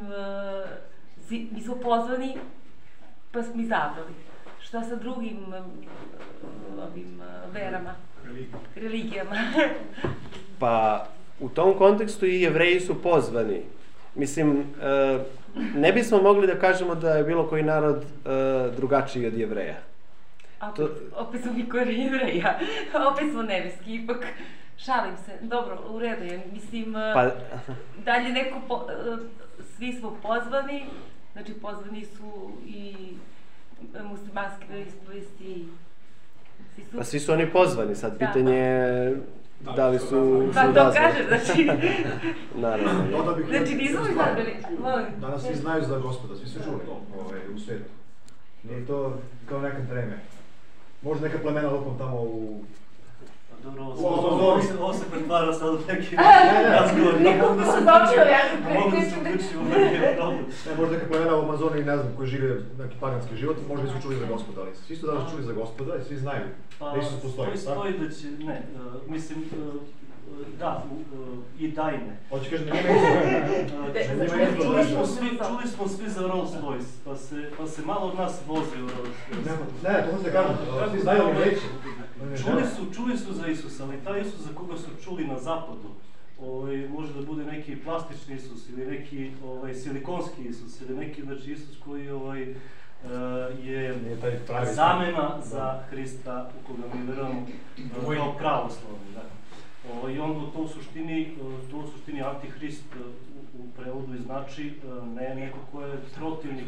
uh, 1.29 1.51
mi 1.51 1.61
smo 1.61 1.75
pozvani, 1.75 2.37
pa 3.31 3.43
smo 3.43 3.61
izabrali. 3.61 4.13
Šta 4.61 4.83
sa 4.83 4.95
drugim 4.95 5.37
ovim 6.83 7.21
verama? 7.53 7.95
Religijama. 8.75 9.35
pa, 10.59 11.07
u 11.39 11.49
tom 11.49 11.77
kontekstu 11.77 12.25
i 12.25 12.41
jevreji 12.41 12.79
su 12.79 13.01
pozvani. 13.01 13.61
Mislim, 14.15 14.65
ne 15.75 15.91
bismo 15.91 16.21
mogli 16.21 16.47
da 16.47 16.59
kažemo 16.59 16.95
da 16.95 17.13
je 17.13 17.23
bilo 17.23 17.47
koji 17.47 17.63
narod 17.63 17.95
uh, 17.95 18.75
drugačiji 18.75 19.27
od 19.27 19.37
jevreja. 19.37 19.90
Opet, 20.61 20.75
to... 20.75 21.21
opet 21.21 21.41
smo 21.41 21.53
mi 21.53 21.69
kod 21.69 21.87
jevreja, 21.87 22.59
opet 23.11 23.31
smo 23.31 23.43
nebeski, 23.43 23.95
ipak 23.95 24.25
šalim 24.77 25.13
se, 25.25 25.31
dobro, 25.41 25.77
u 25.89 25.99
redu 25.99 26.23
je, 26.23 26.41
mislim, 26.53 26.93
pa... 26.93 27.31
dalje 28.05 28.29
neko, 28.29 28.61
po, 28.67 28.87
svi 29.77 29.93
smo 29.93 30.17
pozvani, 30.21 30.85
znači 31.33 31.53
pozvani 31.53 32.05
su 32.05 32.51
i 32.65 32.95
muslimanski 34.09 34.65
veroispovesti, 34.69 35.67
svi 36.75 36.83
su... 36.83 36.97
Pa 36.97 37.03
svi 37.03 37.19
su 37.19 37.33
oni 37.33 37.51
pozvani, 37.51 37.95
sad 37.95 38.11
da, 38.11 38.17
pitanje 38.17 38.55
je 38.55 39.21
Da, 39.65 39.71
da 39.71 39.89
li 39.89 39.99
su... 39.99 40.49
Pa 40.53 40.63
to 40.63 40.91
kažem, 40.93 41.25
znači... 41.27 41.69
Naravno. 42.61 43.23
Da 43.25 43.33
bih 43.33 43.45
znači 43.49 43.75
nismo 43.75 43.99
izabrali, 44.11 44.55
molim. 44.79 45.05
Danas 45.21 45.41
svi 45.41 45.55
znaju 45.55 45.83
za 45.83 45.97
gospoda, 45.97 46.35
svi 46.35 46.47
su 46.47 46.59
čuli 46.63 46.79
ovaj, 47.19 47.39
u 47.55 47.59
svetu. 47.59 47.89
Nije 48.63 48.85
to 48.85 49.17
kao 49.49 49.61
nekad 49.61 49.89
vreme. 49.89 50.19
Možda 51.01 51.27
neka 51.27 51.39
plemena 51.39 51.69
lupom 51.71 51.97
tamo 51.97 52.21
u 52.21 52.63
dobro, 53.63 53.83
ovo 53.83 54.61
se, 54.61 54.73
ovo 54.79 54.93
se 54.93 55.05
pretvara 55.11 55.53
sad 55.53 55.73
u 55.73 55.79
neki 55.87 56.15
razgovor. 56.77 57.21
Nikog 57.21 57.57
da 57.57 57.65
se 57.65 57.79
dobio, 57.79 58.21
ja 58.35 58.41
Mogu 58.79 58.95
da 58.95 59.01
se 59.01 59.15
uključiti 59.19 59.57
u 59.57 59.61
problem. 60.17 60.45
Ne, 60.65 60.75
možda 60.77 60.95
neka 60.95 61.07
plemena 61.11 61.35
u 61.35 61.41
Amazoni, 61.41 61.83
ne 61.83 61.97
znam, 61.97 62.13
koji 62.17 62.27
žive 62.29 62.61
neki 62.77 62.95
paganski 62.99 63.35
život, 63.35 63.57
možda 63.67 63.87
su 63.87 64.01
čuli 64.01 64.15
za 64.15 64.25
gospoda, 64.25 64.61
ali 64.61 64.71
svi 64.75 64.95
su 64.95 65.07
danas 65.07 65.31
čuli 65.31 65.43
za 65.43 65.53
gospoda 65.53 65.95
i 65.95 66.03
svi 66.03 66.17
znaju 66.17 66.45
pa, 66.79 66.91
da 66.91 66.97
Isus 66.97 67.21
postoji. 67.21 67.51
Pa, 67.51 67.57
stoji 67.57 67.93
da 67.99 68.09
će, 68.09 68.27
ne, 68.31 68.61
uh, 68.75 69.11
mislim, 69.11 69.39
uh, 69.39 69.81
da, 70.59 70.83
uh, 71.13 71.37
i 71.59 71.71
dajne. 71.71 72.17
Hoće 72.29 72.49
kažem 72.49 72.67
da 72.67 72.73
nema 74.23 74.41
izbora. 74.41 74.63
čuli, 74.63 74.85
smo 74.85 75.05
svi, 75.05 75.29
čuli 75.29 75.67
smo 75.67 75.87
svi 75.87 76.09
za 76.09 76.21
Rolls 76.27 76.51
Royce, 76.51 76.91
pa 77.05 77.15
se, 77.15 77.49
pa 77.57 77.67
se 77.67 77.81
malo 77.85 78.07
od 78.07 78.15
nas 78.17 78.39
vozi 78.47 78.75
u 78.83 78.87
Rolls 78.87 79.17
Royce. 79.31 79.45
Ne, 79.83 79.93
ne, 79.93 80.11
to 80.11 80.23
se 80.23 80.31
kažem, 80.31 80.55
svi 80.91 80.99
znaju 80.99 81.23
mi 81.33 81.43
reći. 81.43 81.65
Čuli 82.43 82.63
su, 82.75 82.93
čuli 82.93 83.17
su 83.17 83.33
za 83.33 83.47
Isusa, 83.47 83.83
ali 83.83 84.03
taj 84.03 84.21
Isus 84.21 84.39
za 84.39 84.55
koga 84.55 84.77
su 84.77 84.89
čuli 85.03 85.27
na 85.27 85.39
zapadu, 85.39 85.89
ovaj, 86.41 86.87
može 86.89 87.13
da 87.13 87.21
bude 87.21 87.45
neki 87.45 87.75
plastični 87.75 88.35
Isus 88.35 88.69
ili 88.69 88.85
neki 88.85 89.31
ovaj, 89.45 89.73
silikonski 89.73 90.41
Isus 90.41 90.81
ili 90.81 90.95
neki 90.95 91.21
znači, 91.21 91.51
Isus 91.51 91.77
koji 91.85 92.09
ovaj, 92.09 92.51
uh, 92.51 92.57
je 93.63 93.95
zamena 94.73 95.39
za 95.43 95.83
Hrista 95.89 96.49
u 96.59 96.67
koga 96.67 96.83
mi 96.93 97.05
verujemo 97.07 97.45
kao 98.17 98.33
pravoslavni. 98.37 99.13
Da. 99.15 99.40
I 100.15 100.19
onda 100.19 100.51
to 100.51 100.59
u 100.59 100.67
suštini, 100.67 101.33
to 101.71 101.77
u 101.77 101.87
suštini 101.87 102.21
antihrist 102.21 102.83
u, 102.95 103.63
u 103.63 103.67
prevodu 103.77 104.17
znači 104.25 104.73
ne 105.15 105.35
neko 105.35 105.57
ko 105.71 105.81
je 105.81 105.97
protivnik, 106.15 106.65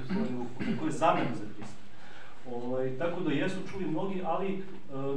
ko 0.80 0.86
je 0.86 0.91
zamena 0.91 1.36
za 1.36 1.45
Hrista. 1.56 1.84
Ovaj, 2.52 2.97
tako 2.97 3.21
da 3.21 3.32
jesu 3.32 3.58
čuli 3.71 3.86
mnogi, 3.86 4.21
ali 4.26 4.54
e, 4.54 4.62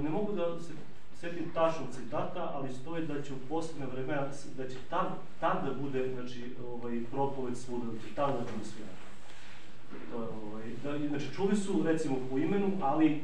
ne 0.02 0.10
mogu 0.10 0.32
da 0.32 0.60
se 0.60 0.72
setim 1.20 1.50
tačnog 1.54 1.88
citata, 1.92 2.50
ali 2.54 2.74
stoji 2.74 3.06
da 3.06 3.22
će 3.22 3.32
u 3.32 3.48
poslednje 3.48 3.86
vremena, 3.86 4.26
da 4.56 4.68
će 4.68 4.76
tad 5.40 5.64
da 5.64 5.74
bude, 5.80 6.12
znači, 6.14 6.54
ovaj, 6.68 7.00
propoved 7.10 7.56
svuda, 7.56 7.84
da 7.92 7.98
će 7.98 8.14
tad 8.14 8.32
da 8.32 8.52
čuli 8.52 8.64
svi 8.64 8.82
To 10.10 10.22
je, 10.22 10.28
ovaj, 10.28 10.64
da, 10.84 11.08
znači, 11.08 11.34
čuli 11.34 11.56
su, 11.56 11.82
recimo, 11.82 12.16
po 12.30 12.38
imenu, 12.38 12.72
ali 12.80 13.22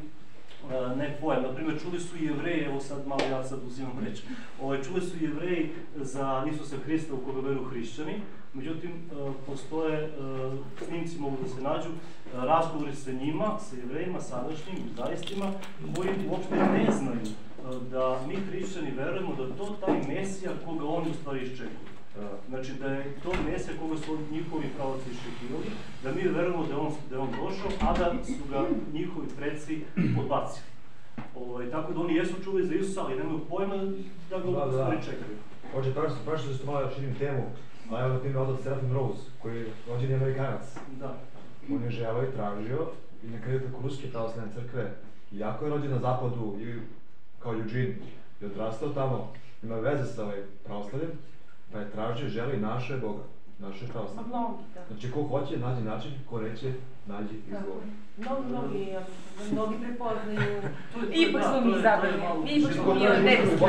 ne 0.97 1.17
pojam. 1.21 1.43
Naprimer, 1.43 1.81
čuli 1.83 2.01
su 2.01 2.17
i 2.17 2.25
jevreji, 2.25 2.65
evo 2.65 2.81
sad 2.81 3.07
malo 3.07 3.23
ja 3.31 3.45
sad 3.45 3.59
uzimam 3.67 3.99
reč, 4.05 4.21
ovaj, 4.63 4.83
čuli 4.83 5.01
su 5.01 5.17
jevreji 5.21 5.71
za 5.97 6.45
Isusa 6.53 6.77
Hrista 6.85 7.15
u 7.15 7.19
koga 7.19 7.49
veru 7.49 7.65
hrišćani, 7.65 8.15
međutim, 8.55 8.91
uh, 8.91 9.35
postoje, 9.47 10.05
uh, 10.05 10.59
snimci 10.87 11.19
mogu 11.19 11.37
da 11.43 11.49
se 11.49 11.61
nađu, 11.63 11.89
razgovori 12.35 12.95
sa 12.97 13.13
njima, 13.13 13.59
sa 13.59 13.77
jevrejima, 13.77 14.21
sadašnjim, 14.21 14.79
zaistima, 14.97 15.53
koji 15.97 16.09
uopšte 16.31 16.55
ne 16.55 16.93
znaju 16.93 17.21
da 17.91 18.21
mi 18.29 18.37
hrišćani 18.37 18.91
verujemo 18.91 19.35
da 19.35 19.57
to 19.57 19.77
taj 19.87 20.15
Mesija 20.15 20.51
koga 20.65 20.87
oni 20.87 21.11
u 21.11 21.15
stvari 21.15 21.43
iščekuju. 21.43 21.92
Znači 22.49 22.73
da 22.73 22.87
je 22.87 23.15
to 23.23 23.33
Mesija 23.51 23.75
koga 23.81 23.97
su 23.97 24.19
njihovi 24.31 24.67
pravaci 24.77 25.11
iščekivali, 25.11 25.67
da 26.03 26.13
mi 26.13 26.23
verujemo 26.23 26.67
da 26.67 26.75
je 26.75 26.81
on, 26.81 26.93
da 27.11 27.17
je 27.17 27.23
on 27.23 27.29
došao, 27.31 27.71
a 27.81 27.99
da 27.99 28.25
su 28.25 28.45
ga 28.51 28.67
njihovi 28.93 29.27
predsi 29.37 29.85
podbacili. 30.17 30.67
Ovaj, 31.35 31.71
tako 31.71 31.93
da 31.93 32.01
oni 32.01 32.15
jesu 32.15 32.43
čuli 32.45 32.67
za 32.67 32.75
Isusa, 32.75 33.05
ali 33.05 33.17
nemaju 33.17 33.41
pojma 33.49 33.77
da 34.31 34.39
ga 34.39 34.51
da, 34.51 34.67
da. 34.67 35.01
čekaju. 35.05 35.37
Oče, 35.77 35.95
prašno 36.25 36.49
da 36.49 36.55
što 36.55 36.67
malo 36.67 36.91
širim 36.95 37.15
temu, 37.15 37.43
a 37.91 38.05
evo 38.05 38.13
na 38.13 38.19
primjer 38.19 38.39
otac 38.43 38.63
Serafim 38.63 38.93
Rose, 38.93 39.23
koji 39.43 39.57
je 39.59 39.67
rođeni 39.89 40.15
Amerikanac. 40.15 40.63
Da. 41.01 41.19
On 41.71 41.83
je 41.83 41.91
želao 41.91 42.23
i 42.23 42.33
tražio 42.37 42.87
i 43.25 43.27
na 43.27 43.41
kraju 43.41 43.61
tako 43.61 43.83
ruske 43.83 44.11
pravoslavne 44.11 44.53
crkve, 44.55 44.95
iako 45.33 45.65
je 45.65 45.71
rođen 45.71 45.91
na 45.91 45.99
zapadu 45.99 46.57
i 46.61 46.75
kao 47.39 47.53
Eugene, 47.53 47.97
je 48.41 48.47
odrastao 48.47 48.89
tamo, 48.89 49.33
ima 49.63 49.77
veze 49.77 50.07
sa 50.07 50.25
ovaj 50.25 50.43
pravoslavljem, 50.65 51.11
pa 51.73 51.79
je 51.79 51.91
tražio, 51.91 52.29
želi 52.29 52.57
naše 52.57 52.97
Boga, 52.97 53.23
naše 53.59 53.87
pravoslavlje. 53.87 54.31
Da. 54.75 54.81
Znači, 54.89 55.11
ko 55.11 55.23
hoće, 55.23 55.59
nađe 55.59 55.85
način, 55.85 56.11
ko 56.31 56.41
reće, 56.41 56.73
nađi 57.07 57.35
izgovor. 57.47 57.83
Mnogi, 58.17 58.47
mnogi, 58.49 58.87
mnogi 59.53 59.77
prepoznaju, 59.83 60.63
ipak 61.13 61.43
smo 61.43 61.61
mi 61.61 61.79
izabrali, 61.79 62.17
ipak 62.57 62.73
smo 62.73 62.95
mi 62.95 63.01
ne 63.01 63.37
bismo. 63.43 63.67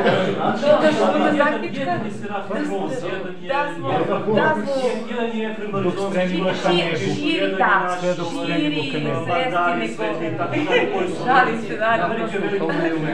Došli 0.61 0.93
smo 0.93 1.05
do 1.25 1.37
zaključka 1.37 1.85
da 1.85 3.73
smo, 3.75 3.89
da 4.35 4.55
smo, 4.55 4.73
jedan 5.09 5.37
je 5.37 5.51
Efrem 5.51 5.71
Barizonski, 5.71 6.77
širi, 7.15 7.55
da, 7.57 7.97
širi, 8.45 8.81
svesti 9.95 10.25
nego, 10.69 10.97
šalim 11.25 11.61
se, 11.61 11.77
naravno. 11.77 12.27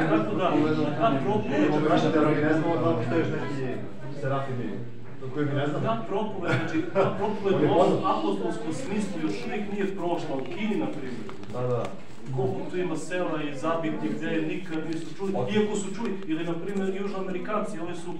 Tako 0.09 0.35
da, 0.35 0.51
kad 0.99 1.23
propuno, 1.23 1.57
ne 2.41 2.53
znamo 2.53 2.75
da 2.75 2.95
postojiš 2.95 3.27
neki 3.27 3.98
serafimi 4.21 4.69
koji 5.33 5.45
mi 5.45 5.53
ne 5.53 5.67
znam. 5.67 5.81
Ta 5.83 6.03
propoved, 6.07 6.51
znači, 6.59 6.83
ta 6.93 7.15
propoved 7.17 7.69
u 7.69 7.73
ovom 7.73 8.05
apostolskom 8.05 8.73
smislu 8.73 9.21
još 9.23 9.45
uvijek 9.45 9.71
nije 9.73 9.95
prošla 9.95 10.35
u 10.35 10.43
Kini, 10.43 10.75
na 10.75 10.87
primjer. 10.87 11.27
Da, 11.53 11.61
da. 11.61 11.83
Koliko 12.35 12.69
tu 12.71 12.77
ima 12.77 12.95
sela 12.95 13.43
i 13.43 13.57
zabiti 13.57 14.09
gde 14.17 14.41
nikad 14.41 14.87
nisu 14.87 15.15
čuli, 15.17 15.31
iako 15.31 15.75
su 15.75 15.95
čuli, 15.95 16.11
ili 16.27 16.43
na 16.43 16.53
primjer 16.53 16.95
južnoamerikanci, 17.01 17.79
oni 17.79 17.95
su 17.95 18.13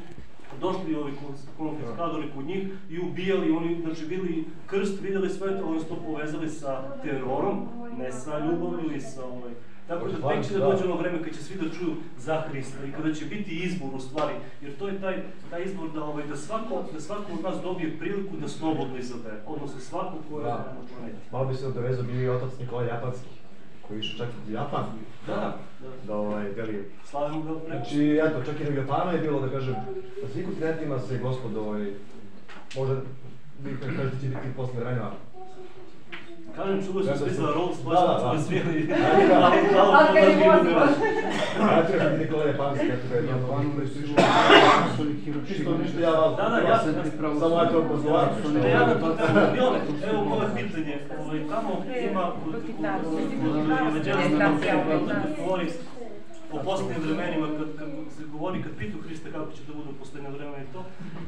došli 0.61 0.95
ovi 0.95 1.13
konfiskadori 1.57 2.31
kod 2.35 2.45
njih 2.45 2.67
i 2.89 2.99
ubijali, 2.99 3.51
oni 3.51 3.81
znači 3.81 4.05
bili 4.05 4.45
krst, 4.67 5.01
videli 5.01 5.29
sve 5.29 5.59
to, 5.59 5.65
oni 5.65 5.79
su 5.79 5.85
to 5.85 5.95
povezali 5.95 6.49
sa 6.49 6.83
terorom, 7.03 7.67
ne 7.97 8.11
sa 8.11 8.39
ljubavlju 8.39 8.95
i 8.95 9.01
sa 9.01 9.25
ovaj, 9.25 9.51
Tako 9.89 10.07
da 10.07 10.29
tek 10.29 10.47
će 10.47 10.53
da 10.53 10.65
dođe 10.65 10.83
ono 10.83 10.95
vreme 10.95 11.23
kad 11.23 11.33
će 11.33 11.43
svi 11.43 11.55
da 11.55 11.75
čuju 11.75 11.93
za 12.17 12.41
Hrista 12.41 12.85
i 12.85 12.91
kada 12.91 13.13
će 13.13 13.25
biti 13.25 13.51
izbor 13.65 13.89
u 13.95 13.99
stvari, 13.99 14.33
jer 14.61 14.77
to 14.77 14.87
je 14.87 15.01
taj, 15.01 15.23
taj 15.49 15.63
izbor 15.63 15.91
da, 15.93 16.03
ovaj, 16.03 16.27
da, 16.27 16.35
svako, 16.35 16.83
da 16.93 16.99
svako 16.99 17.33
od 17.33 17.43
nas 17.43 17.61
dobije 17.63 17.99
priliku 17.99 18.37
da 18.41 18.47
slobodno 18.47 18.97
izabere, 18.97 19.35
odnosno 19.47 19.79
svako 19.79 20.17
ko 20.29 20.39
je 20.39 20.45
da. 20.45 20.49
na 20.51 20.81
planeti. 20.89 21.17
Malo 21.31 21.45
bi 21.45 21.55
se 21.55 21.67
odovezao 21.67 22.03
bio 22.03 22.21
i 22.21 22.29
otac 22.29 22.59
Nikola 22.59 22.83
Japanski, 22.83 23.29
koji 23.87 23.99
išao 23.99 24.25
čak 24.25 24.35
i 24.49 24.53
Japan. 24.53 24.85
Da, 25.27 25.33
da. 25.33 25.57
Da, 26.07 26.15
ovaj, 26.15 26.49
veli... 26.49 26.91
Slavimo 27.05 27.41
ga 27.41 27.59
preko. 27.59 27.75
Znači, 27.75 28.19
eto, 28.25 28.43
čak 28.45 28.61
i 28.61 28.63
na 28.63 28.81
Japanu 28.81 29.11
je 29.11 29.19
bilo, 29.19 29.39
da 29.39 29.49
kažem, 29.49 29.75
na 30.23 30.29
svih 30.33 30.45
kontinentima 30.45 30.99
se 30.99 31.17
gospod, 31.17 31.57
ovaj, 31.57 31.93
možda, 32.75 32.95
vi 33.63 33.77
kažete 33.81 34.03
da 34.03 34.09
će 34.21 34.27
biti 34.27 34.55
posle 34.55 34.79
vremena, 34.79 35.11
Kažem, 36.59 36.79
čuo 36.85 37.03
sam 37.03 37.17
svi 37.17 37.33
za 37.33 37.47
Rolls 37.55 37.77
Royce, 37.85 38.07
da, 38.07 38.19
da, 38.23 38.33
da. 38.33 38.41
svijeli. 38.41 38.93
Ali 39.83 40.07
kad 40.13 40.23
je 40.29 40.35
vozilo. 40.49 40.81
Ja 41.59 41.87
treba 41.87 42.09
biti 42.09 42.23
Nikola 42.23 42.43
Japanski, 42.45 42.85
kako 42.87 43.13
je 43.15 43.27
to. 43.27 43.31
Japanu 43.31 43.81
je 43.81 43.87
su 43.87 43.99
Isto 45.53 45.77
ništa 45.77 45.99
ja 45.99 46.09
vas. 46.09 46.37
Da, 46.37 46.49
da, 46.49 46.57
ja 46.57 46.79
sam 46.79 46.93
Samo 47.39 47.61
je 47.61 47.69
to 47.71 47.83
pozvaram. 47.89 48.29
Ne, 48.63 48.69
ja 48.69 48.85
da 48.85 48.99
to 48.99 49.15
Evo 50.09 50.25
moje 50.25 50.47
pitanje, 50.55 50.99
ovaj, 51.19 51.39
tamo 51.49 51.71
ima 52.11 52.31
kod 52.45 52.55
evanđelista 53.79 54.51
govori 55.37 55.67
o 56.51 56.57
poslednjim 56.63 57.01
vremenima, 57.07 57.47
kad, 57.47 57.67
kad 57.79 57.87
se 58.17 58.23
govori, 58.31 58.63
kad 58.63 58.71
pitu 58.77 58.97
Hrista 59.07 59.29
kako 59.31 59.51
će 59.51 59.61
da 59.67 59.73
budu 59.73 59.89
poslednje 59.99 60.29
vremena 60.29 60.57
i 60.57 60.73
to, 60.73 60.83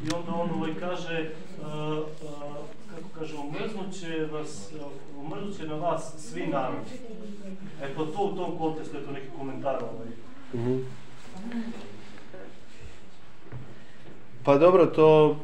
i 0.05 0.07
onda 0.15 0.31
on 0.41 0.49
ovaj 0.51 0.73
kaže, 0.79 1.29
uh, 1.61 1.67
uh, 1.67 2.80
kaže, 3.19 3.35
umrznuće 3.35 4.27
vas, 4.31 4.71
umrznuće 5.17 5.67
na 5.67 5.75
vas 5.75 6.13
svi 6.17 6.47
narodi. 6.47 6.91
Eto, 7.83 8.05
to 8.05 8.23
u 8.23 8.35
tom 8.35 8.57
kontekstu, 8.57 8.97
eto 8.97 9.11
neki 9.11 9.27
komentar 9.37 9.75
ovaj. 9.75 10.07
Mm 10.53 10.57
-hmm. 10.57 10.83
Pa 14.43 14.57
dobro, 14.57 14.85
to 14.85 15.35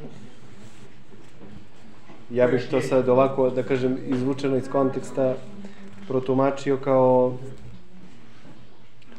ja 2.30 2.48
bih 2.48 2.68
to 2.72 2.82
sad 2.82 3.10
ovako, 3.10 3.50
da 3.50 3.64
kažem, 3.64 3.98
izvučeno 4.06 4.58
iz 4.58 4.70
konteksta 4.70 5.36
protumačio 6.08 6.78
kao 6.78 7.38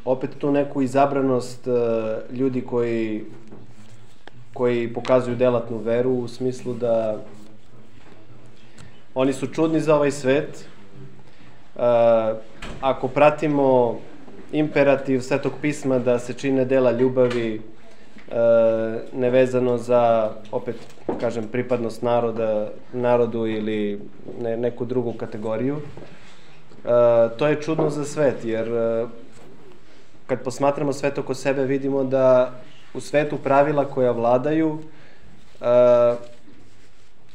opet 0.05 0.29
tu 0.37 0.51
neku 0.51 0.81
izabranost 0.81 1.67
uh, 1.67 2.37
ljudi 2.37 2.61
koji 2.61 3.25
koji 4.53 4.93
pokazuju 4.93 5.35
delatnu 5.35 5.77
veru 5.77 6.11
u 6.11 6.27
smislu 6.27 6.73
da 6.73 7.21
oni 9.19 9.33
su 9.33 9.47
čudni 9.47 9.79
za 9.79 9.95
ovaj 9.95 10.11
svet. 10.11 10.65
Uh, 11.75 11.81
ako 12.81 13.07
pratimo 13.07 13.99
imperativ 14.51 15.19
Svetog 15.19 15.53
pisma 15.61 15.99
da 15.99 16.19
se 16.19 16.33
čine 16.33 16.65
dela 16.65 16.91
ljubavi 16.91 17.61
uh, 18.27 18.35
nevezano 19.13 19.77
za, 19.77 20.31
opet 20.51 20.75
kažem, 21.19 21.47
pripadnost 21.51 22.01
naroda, 22.01 22.69
narodu 22.93 23.47
ili 23.47 23.99
ne, 24.41 24.57
neku 24.57 24.85
drugu 24.85 25.13
kategoriju, 25.13 25.75
uh, 25.75 25.81
to 27.37 27.47
je 27.47 27.61
čudno 27.61 27.89
za 27.89 28.05
svet, 28.05 28.45
jer 28.45 28.67
kad 30.27 30.43
posmatramo 30.43 30.93
svet 30.93 31.17
oko 31.17 31.33
sebe 31.33 31.65
vidimo 31.65 32.03
da 32.03 32.51
u 32.93 32.99
svetu 32.99 33.37
pravila 33.37 33.85
koja 33.85 34.11
vladaju 34.11 34.79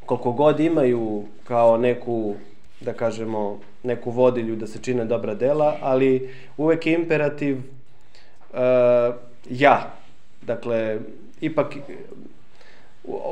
koliko 0.06 0.32
god 0.32 0.60
imaju 0.60 1.24
kao 1.44 1.78
neku, 1.78 2.34
da 2.80 2.92
kažemo, 2.92 3.60
neku 3.82 4.10
vodilju 4.10 4.56
da 4.56 4.66
se 4.66 4.78
čine 4.82 5.04
dobra 5.04 5.34
dela, 5.34 5.76
ali 5.80 6.30
uvek 6.56 6.86
je 6.86 6.94
imperativ 6.94 7.56
uh, 7.56 9.14
ja. 9.50 9.94
Dakle, 10.42 10.98
ipak 11.40 11.74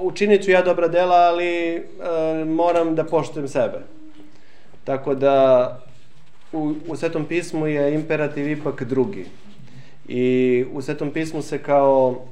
učinit 0.03 0.45
ću 0.45 0.51
ja 0.51 0.63
dobra 0.63 0.89
dela, 0.89 1.17
ali 1.17 1.79
uh, 1.79 2.49
moram 2.49 2.95
da 2.95 3.05
poštujem 3.05 3.49
sebe. 3.49 3.79
Tako 4.85 5.15
da 5.15 5.79
u, 6.53 6.75
u 6.89 6.97
Svetom 6.97 7.25
pismu 7.25 7.67
je 7.67 7.95
imperativ 7.95 8.51
ipak 8.51 8.83
drugi. 8.83 9.27
I 10.09 10.65
u 10.73 10.83
Svetom 10.83 11.11
pismu 11.11 11.43
se 11.43 11.59
kao, 11.59 12.25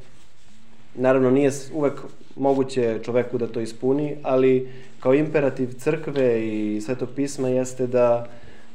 naravno 0.94 1.31
nije 1.31 1.50
uvek 1.72 2.00
moguće 2.37 2.98
čoveku 3.03 3.38
da 3.38 3.46
to 3.46 3.61
ispuni, 3.61 4.16
ali 4.22 4.68
kao 5.00 5.14
imperativ 5.14 5.72
crkve 5.79 6.46
i 6.46 6.81
Svetog 6.81 7.09
pisma 7.16 7.48
jeste 7.48 7.87
da, 7.87 8.26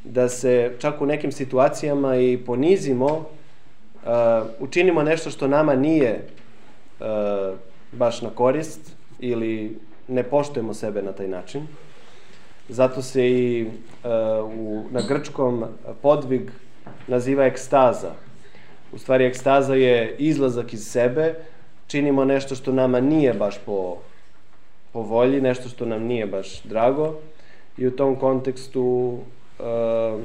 da 0.03 0.29
se 0.29 0.71
čak 0.79 1.01
u 1.01 1.05
nekim 1.05 1.31
situacijama 1.31 2.15
i 2.15 2.37
ponizimo, 2.37 3.05
uh, 3.05 4.09
učinimo 4.59 5.03
nešto 5.03 5.29
što 5.29 5.47
nama 5.47 5.75
nije 5.75 6.27
uh, 6.99 7.05
baš 7.91 8.21
na 8.21 8.29
korist 8.29 8.95
ili 9.19 9.79
ne 10.07 10.23
poštujemo 10.23 10.73
sebe 10.73 11.01
na 11.01 11.11
taj 11.11 11.27
način. 11.27 11.67
Zato 12.69 13.01
se 13.01 13.29
i 13.29 13.65
uh, 13.65 13.69
u, 14.57 14.83
na 14.91 15.01
grčkom 15.07 15.65
podvig 16.01 16.51
naziva 17.07 17.45
ekstaza. 17.45 18.11
U 18.93 18.97
stvari 18.97 19.25
ekstaza 19.25 19.75
je 19.75 20.15
izlazak 20.19 20.73
iz 20.73 20.87
sebe, 20.87 21.35
činimo 21.87 22.25
nešto 22.25 22.55
što 22.55 22.71
nama 22.71 22.99
nije 22.99 23.33
baš 23.33 23.57
po, 23.65 23.97
po 24.93 25.01
volji, 25.01 25.41
nešto 25.41 25.69
što 25.69 25.85
nam 25.85 26.03
nije 26.03 26.25
baš 26.25 26.63
drago 26.63 27.13
i 27.77 27.87
u 27.87 27.91
tom 27.91 28.15
kontekstu 28.15 28.81
uh, 29.59 30.21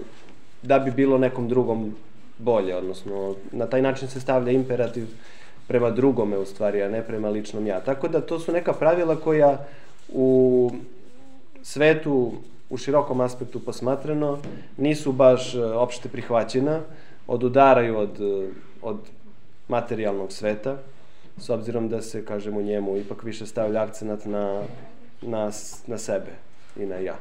da 0.63 0.79
bi 0.79 0.91
bilo 0.91 1.19
nekom 1.19 1.49
drugom 1.49 1.95
bolje, 2.39 2.77
odnosno 2.77 3.35
na 3.53 3.67
taj 3.67 3.83
način 3.83 4.09
se 4.09 4.21
stavlja 4.21 4.53
imperativ 4.53 5.07
prema 5.69 5.91
drugome 5.91 6.39
u 6.39 6.47
stvari, 6.47 6.83
a 6.83 6.89
ne 6.89 7.03
prema 7.07 7.29
ličnom 7.29 7.67
ja. 7.67 7.81
Tako 7.81 8.09
da 8.09 8.21
to 8.21 8.39
su 8.39 8.53
neka 8.53 8.73
pravila 8.73 9.17
koja 9.17 9.67
u 10.09 10.71
svetu 11.63 12.33
u 12.71 12.77
širokom 12.77 13.21
aspektu 13.21 13.61
posmatrano 13.61 14.39
nisu 14.77 15.13
baš 15.13 15.55
uh, 15.55 15.63
opšte 15.75 16.09
prihvaćena, 16.09 16.81
odudaraju 17.27 17.99
od, 17.99 18.21
od 18.83 18.99
materijalnog 19.69 20.33
sveta 20.33 20.77
s 21.41 21.51
obzirom 21.51 21.89
da 21.89 22.03
se, 22.03 22.25
kažem, 22.25 22.57
u 22.57 22.63
njemu 22.63 22.97
ipak 22.97 23.23
više 23.23 23.47
stavlja 23.47 23.83
akcenat 23.83 24.25
na, 24.25 24.63
na, 25.23 25.51
na 25.87 25.99
sebe 25.99 26.33
i 26.77 26.87
na 26.87 26.97
ja. 26.97 27.17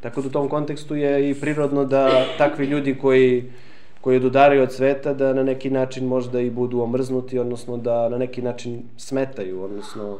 Tako 0.00 0.22
da 0.22 0.28
u 0.28 0.30
tom 0.30 0.48
kontekstu 0.48 0.96
je 0.96 1.30
i 1.30 1.34
prirodno 1.34 1.84
da 1.84 2.24
takvi 2.38 2.66
ljudi 2.66 2.98
koji, 2.98 3.52
koji 4.00 4.16
odudaraju 4.16 4.62
od 4.62 4.72
sveta, 4.72 5.14
da 5.14 5.32
na 5.32 5.42
neki 5.42 5.70
način 5.70 6.06
možda 6.06 6.40
i 6.40 6.50
budu 6.50 6.80
omrznuti, 6.80 7.38
odnosno 7.38 7.76
da 7.76 8.08
na 8.08 8.18
neki 8.18 8.42
način 8.42 8.82
smetaju, 8.96 9.62
odnosno 9.62 10.18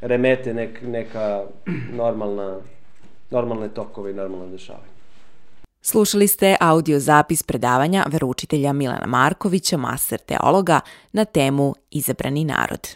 remete 0.00 0.54
nek, 0.54 0.82
neka 0.82 1.44
normalna, 1.96 2.56
normalne 3.30 3.68
tokove 3.68 4.10
i 4.10 4.14
normalne 4.14 4.52
dešavanja. 4.52 4.97
Slušali 5.82 6.28
ste 6.28 6.56
audio 6.60 6.98
zapis 7.00 7.42
predavanja 7.42 8.04
veroučitelja 8.08 8.72
Milana 8.72 9.06
Markovića, 9.06 9.76
master 9.76 10.18
teologa, 10.18 10.80
na 11.12 11.24
temu 11.24 11.74
Izabrani 11.90 12.44
narod. 12.44 12.88